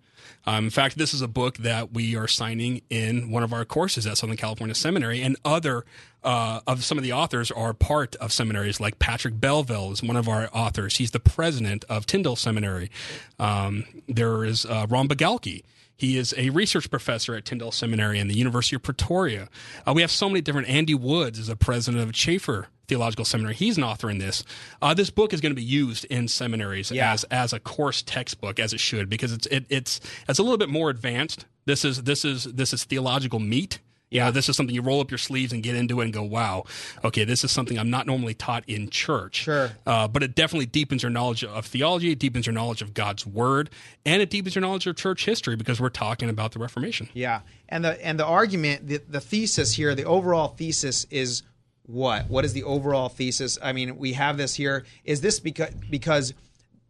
[0.47, 3.65] Um, in fact, this is a book that we are signing in one of our
[3.65, 5.85] courses at Southern California Seminary, and other
[6.25, 8.81] uh, of some of the authors are part of seminaries.
[8.81, 10.97] Like Patrick Belvill is one of our authors.
[10.97, 12.91] He's the president of Tyndale Seminary.
[13.39, 15.63] Um, there is uh, Ron Bigalke.
[15.99, 19.49] He is a research professor at Tyndale Seminary and the University of Pretoria.
[19.87, 20.69] Uh, we have so many different.
[20.69, 23.55] Andy Woods is a president of Chafer Theological Seminary.
[23.55, 24.45] He's an author in this.
[24.81, 27.13] Uh, this book is going to be used in seminaries Yeah.
[27.13, 30.57] as as a course textbook, as it should, because it's it, it's it's a little
[30.57, 31.47] bit more advanced.
[31.67, 33.81] This is this is this is theological meat.
[34.11, 36.23] Yeah, this is something you roll up your sleeves and get into it and go,
[36.23, 36.65] wow,
[37.05, 39.43] okay, this is something I'm not normally taught in church.
[39.43, 39.71] Sure.
[39.87, 43.27] Uh, but it definitely deepens your knowledge of theology, it deepens your knowledge of God's
[43.27, 43.71] word,
[44.07, 47.09] and it deepens your knowledge of church history because we're talking about the Reformation.
[47.13, 51.43] Yeah, and the and the argument, the, the thesis here, the overall thesis is
[51.83, 52.29] what?
[52.29, 53.59] What is the overall thesis?
[53.63, 54.85] I mean, we have this here.
[55.05, 56.35] Is this because because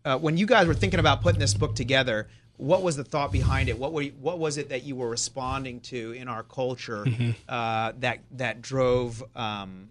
[0.05, 2.29] uh, when you guys were thinking about putting this book together,
[2.59, 3.79] what was the thought behind it?
[3.79, 7.35] What were you, what was it that you were responding to in our culture Mhm.
[7.49, 9.89] uh, that that drove um,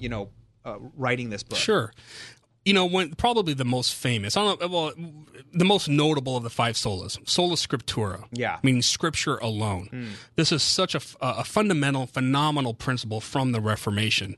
[0.00, 0.30] you know
[0.64, 1.58] uh, writing this book?
[1.58, 1.92] Sure.
[2.64, 4.92] You know, when probably the most famous, I don't know, well,
[5.52, 8.24] the most notable of the five solas, sola scriptura.
[8.32, 8.58] Yeah.
[8.62, 9.88] Meaning scripture alone.
[9.90, 10.06] Hmm.
[10.36, 14.36] This is such a, a fundamental, phenomenal principle from the Reformation.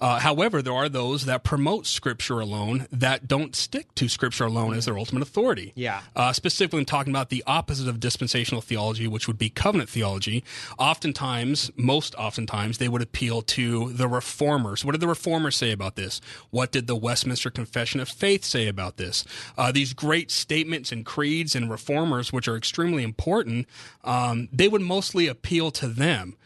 [0.00, 4.74] Uh, however, there are those that promote scripture alone that don't stick to scripture alone
[4.74, 5.72] as their ultimate authority.
[5.74, 6.02] Yeah.
[6.14, 10.44] Uh, specifically, I'm talking about the opposite of dispensational theology, which would be covenant theology.
[10.78, 14.84] Oftentimes, most oftentimes, they would appeal to the reformers.
[14.84, 16.20] What did the reformers say about this?
[16.50, 19.24] What did the Westminster Confession of Faith say about this?
[19.56, 23.66] Uh, these great statements and creeds and reformers, which are extremely important,
[24.04, 26.36] um, they would mostly appeal to them.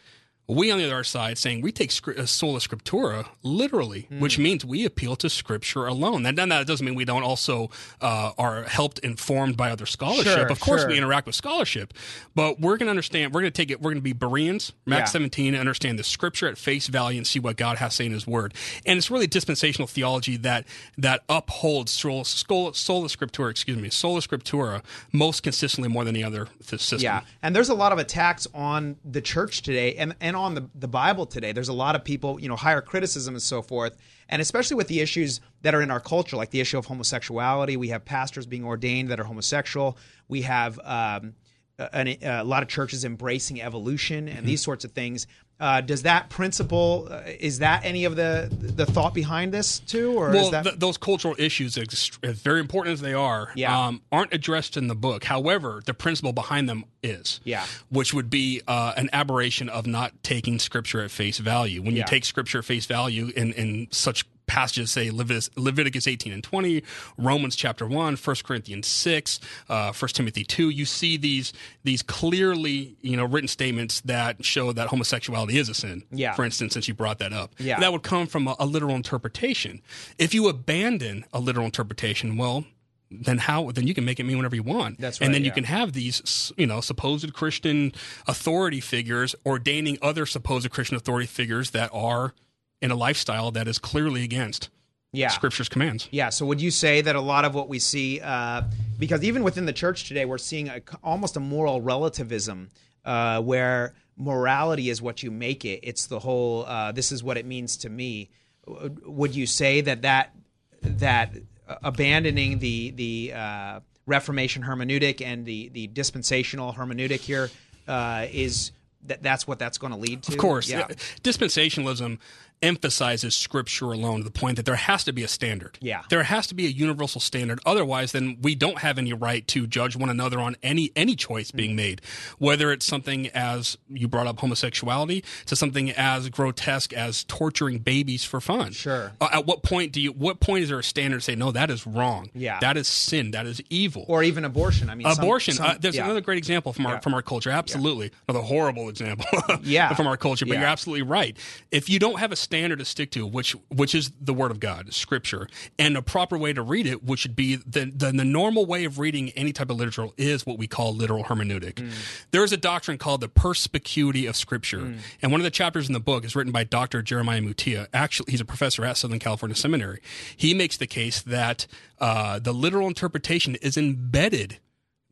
[0.51, 4.65] We on the other side saying we take scri- uh, sola scriptura literally, which means
[4.65, 6.23] we appeal to scripture alone.
[6.23, 7.69] That, that doesn't mean we don't also
[8.01, 10.25] uh, are helped informed by other scholarship.
[10.25, 10.89] Sure, of course, sure.
[10.89, 11.93] we interact with scholarship,
[12.35, 13.33] but we're going to understand.
[13.33, 13.81] We're going to take it.
[13.81, 15.05] We're going to be Bereans, Acts Yeah.
[15.05, 18.05] 17, and understand the scripture at face value and see what God has to say
[18.07, 18.53] in His Word.
[18.85, 20.65] And it's really dispensational theology that
[20.97, 23.51] that upholds sola, sola, sola scriptura.
[23.51, 24.83] Excuse me, sola scriptura
[25.13, 26.99] most consistently more than any other system.
[26.99, 30.69] Yeah, and there's a lot of attacks on the church today, and and on the
[30.75, 31.51] the Bible today.
[31.51, 33.97] There's a lot of people, you know, higher criticism and so forth,
[34.29, 37.77] and especially with the issues that are in our culture, like the issue of homosexuality.
[37.77, 39.97] We have pastors being ordained that are homosexual.
[40.27, 41.35] We have um,
[41.79, 45.27] a, a lot of churches embracing evolution and these sorts of things.
[45.61, 50.13] Uh, does that principle uh, is that any of the the thought behind this too,
[50.13, 53.87] or well, is that th- those cultural issues, as very important as they are, Yeah.
[53.87, 55.23] um, aren't addressed in the book.
[55.23, 57.63] However, the principle behind them is, Yeah.
[57.89, 61.83] which would be uh, an aberration of not taking Scripture at face value.
[61.83, 62.05] When you Yeah.
[62.05, 66.83] take Scripture at face value in, in such passages, say Leviticus, Leviticus 18 and 20,
[67.17, 69.39] Romans chapter 1, 1 Corinthians 6,
[69.69, 71.53] uh, 1 Timothy 2, you see these
[71.85, 76.03] these clearly you know written statements that show that homosexuality is a sin.
[76.11, 76.33] Yeah.
[76.33, 77.53] For instance, since you brought that up.
[77.59, 77.79] Yeah.
[77.79, 79.81] That would come from a, a literal interpretation.
[80.17, 82.65] If you abandon a literal interpretation, well,
[83.09, 83.71] then how?
[83.71, 84.99] Then you can make it mean whatever you want.
[84.99, 85.25] That's right.
[85.25, 85.55] And then you yeah.
[85.55, 87.93] can have these, you know, supposed Christian
[88.27, 92.33] authority figures ordaining other supposed Christian authority figures that are
[92.81, 94.69] in a lifestyle that is clearly against
[95.13, 95.27] Yeah.
[95.29, 96.07] Scripture's commands.
[96.11, 96.29] Yeah.
[96.29, 98.63] So would you say that a lot of what we see, uh,
[98.97, 102.69] because even within the church today, we're seeing a, almost a moral relativism
[103.05, 105.79] uh, where morality is what you make it.
[105.83, 106.65] It's the whole.
[106.65, 108.29] Uh, this is what it means to me.
[108.67, 110.33] Would you say that that
[110.81, 111.35] that
[111.83, 117.49] abandoning the the uh, Reformation hermeneutic and the the dispensational hermeneutic here
[117.87, 118.71] uh, is
[119.05, 120.31] that that's what that's going to lead to?
[120.33, 120.81] Of course, Yeah.
[120.81, 120.87] uh,
[121.23, 122.19] dispensationalism
[122.61, 125.77] emphasizes scripture alone to the point that there has to be a standard.
[125.81, 126.03] Yeah.
[126.09, 127.59] There has to be a universal standard.
[127.65, 131.51] Otherwise, then we don't have any right to judge one another on any any choice
[131.51, 131.55] Mm.
[131.55, 132.01] being made.
[132.37, 138.23] Whether it's something as you brought up homosexuality to something as grotesque as torturing babies
[138.23, 138.71] for fun.
[138.73, 139.11] Sure.
[139.19, 141.51] Uh, at what point do you what point is there a standard to say no
[141.51, 142.29] that is wrong?
[142.33, 142.59] Yeah.
[142.59, 143.31] That is sin.
[143.31, 144.05] That is evil.
[144.07, 144.89] Or even abortion.
[144.89, 145.55] I mean, abortion.
[145.55, 146.05] some- uh, there's yeah.
[146.05, 146.99] another great example from our Yeah.
[146.99, 147.49] from our culture.
[147.49, 149.25] Absolutely, another horrible example.
[149.63, 149.93] Yeah.
[149.93, 150.45] from our culture.
[150.45, 150.59] But Yeah.
[150.61, 151.37] you're absolutely right.
[151.71, 154.59] If you don't have a standard to stick to, which which is the Word of
[154.59, 155.47] God, Scripture,
[155.79, 158.83] and a proper way to read it, which should be the the, the normal way
[158.83, 161.75] of reading any type of literature, is what we call literal hermeneutic.
[161.75, 161.91] Mm.
[162.31, 164.97] There is a doctrine called the perspicuity of Scripture, Mm.
[165.21, 167.01] and one of the chapters in the book is written by Dr.
[167.01, 167.87] Jeremiah Mutie.
[167.93, 170.01] Actually, he's a professor at Southern California Seminary.
[170.35, 171.67] He makes the case that
[171.99, 174.57] uh, the literal interpretation is embedded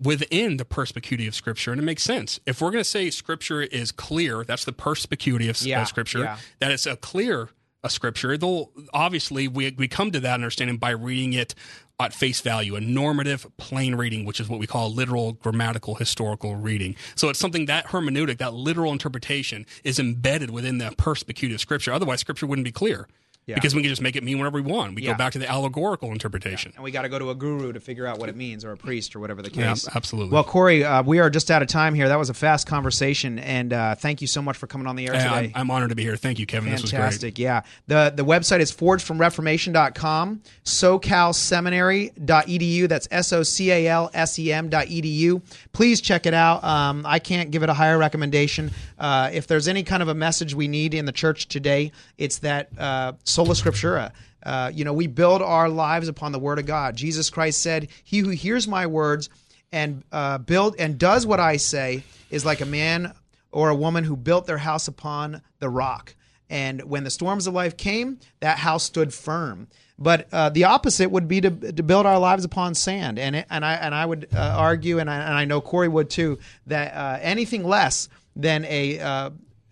[0.02, 2.39] within the perspicuity of Scripture, and it makes sense.
[2.45, 6.20] If we're going to say Scripture is clear, that's the perspicuity of, Yeah, of Scripture.
[6.20, 6.38] yeah.
[6.60, 7.50] That it's a clear
[7.84, 8.38] a Scripture.
[8.38, 11.56] Though obviously we we come to that understanding by reading it
[12.02, 16.56] at face value, a normative, plain reading, which is what we call literal, grammatical, historical
[16.56, 16.95] reading.
[17.16, 21.91] So it's something that hermeneutic, that literal interpretation, is embedded within the perspicuity of Scripture.
[21.91, 23.08] Otherwise, Scripture wouldn't be clear.
[23.50, 23.56] Yeah.
[23.56, 24.93] Because we can just make it mean whatever we want.
[24.93, 25.14] We Yeah.
[25.14, 26.72] go back to the allegorical interpretation.
[26.76, 28.72] and we got to go to a guru to figure out what it means, or
[28.72, 29.88] a priest, or whatever the Yeah, case.
[29.95, 30.34] absolutely.
[30.34, 32.08] Well, Corey, uh, we are just out of time here.
[32.08, 35.08] That was a fast conversation, and uh, thank you so much for coming on the
[35.08, 35.52] air today.
[35.56, 36.16] I'm, I'm honored to be here.
[36.16, 36.70] Thank you, Kevin.
[36.72, 37.00] This was great.
[37.02, 37.62] Fantastic, yeah.
[37.88, 42.88] The the website is forgedfromreformation.com, socalseminary.edu.
[42.88, 45.41] That's S O C A L S E M dot edu.
[45.74, 46.64] Please check it out.
[46.64, 48.72] Um, I can't give it a higher recommendation.
[48.97, 52.39] Uh, if there's any kind of a message we need in the church today, it's
[52.39, 54.11] that uh, sola scriptura.
[54.43, 56.97] Uh, you know, we build our lives upon the word of God.
[56.97, 59.29] Jesus Christ said, "He who hears my words
[59.71, 63.13] and uh, build and does what I say is like a man
[63.51, 66.15] or a woman who built their house upon the rock."
[66.49, 69.67] And when the storms of life came, that house stood firm.
[69.97, 73.19] But uh, the opposite would be to, to build our lives upon sand.
[73.19, 75.87] And it, and I and I would uh, argue, and I, and I know Corey
[75.87, 79.29] would too, that uh, anything less than a uh,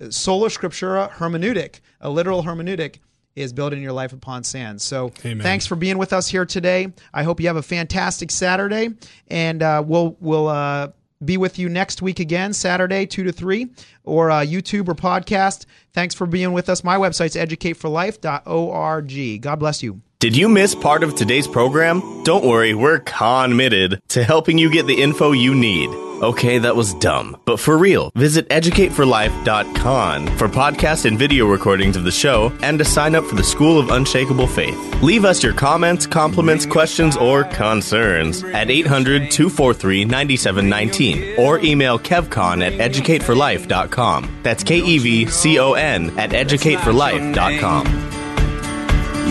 [0.10, 3.00] sola scriptura hermeneutic, a literal hermeneutic,
[3.38, 4.82] is building your life upon sand.
[4.82, 5.44] So Amen.
[5.44, 6.92] thanks for being with us here today.
[7.14, 8.90] I hope you have a fantastic Saturday,
[9.28, 10.48] and uh, we'll we'll.
[10.48, 10.90] Uh,
[11.26, 13.72] be with you next week again, Saturday, 2 to 3,
[14.04, 15.66] or uh, YouTube or podcast.
[15.92, 16.84] Thanks for being with us.
[16.84, 19.42] My website's educateforlife.org.
[19.42, 20.02] God bless you.
[20.20, 22.24] Did you miss part of today's program?
[22.24, 25.90] Don't worry, we're committed to helping you get the info you need.
[26.22, 27.38] Okay, that was dumb.
[27.46, 32.86] But for real, visit educateforlife.con for podcast and video recordings of the show and to
[32.86, 34.76] sign up for the School of Unshakable Faith.
[35.04, 42.66] Leave us your comments, compliments, questions, or concerns at 800 243 9719 or email kevcon
[42.66, 44.40] at educateforlife.com.
[44.42, 47.86] That's K E V C O N at educateforlife.com.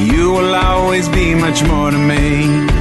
[0.09, 2.76] You will always be much more to me.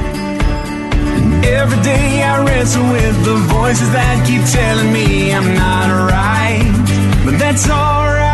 [1.46, 7.24] Every day I wrestle with the voices that keep telling me I'm not right.
[7.24, 8.25] But that's all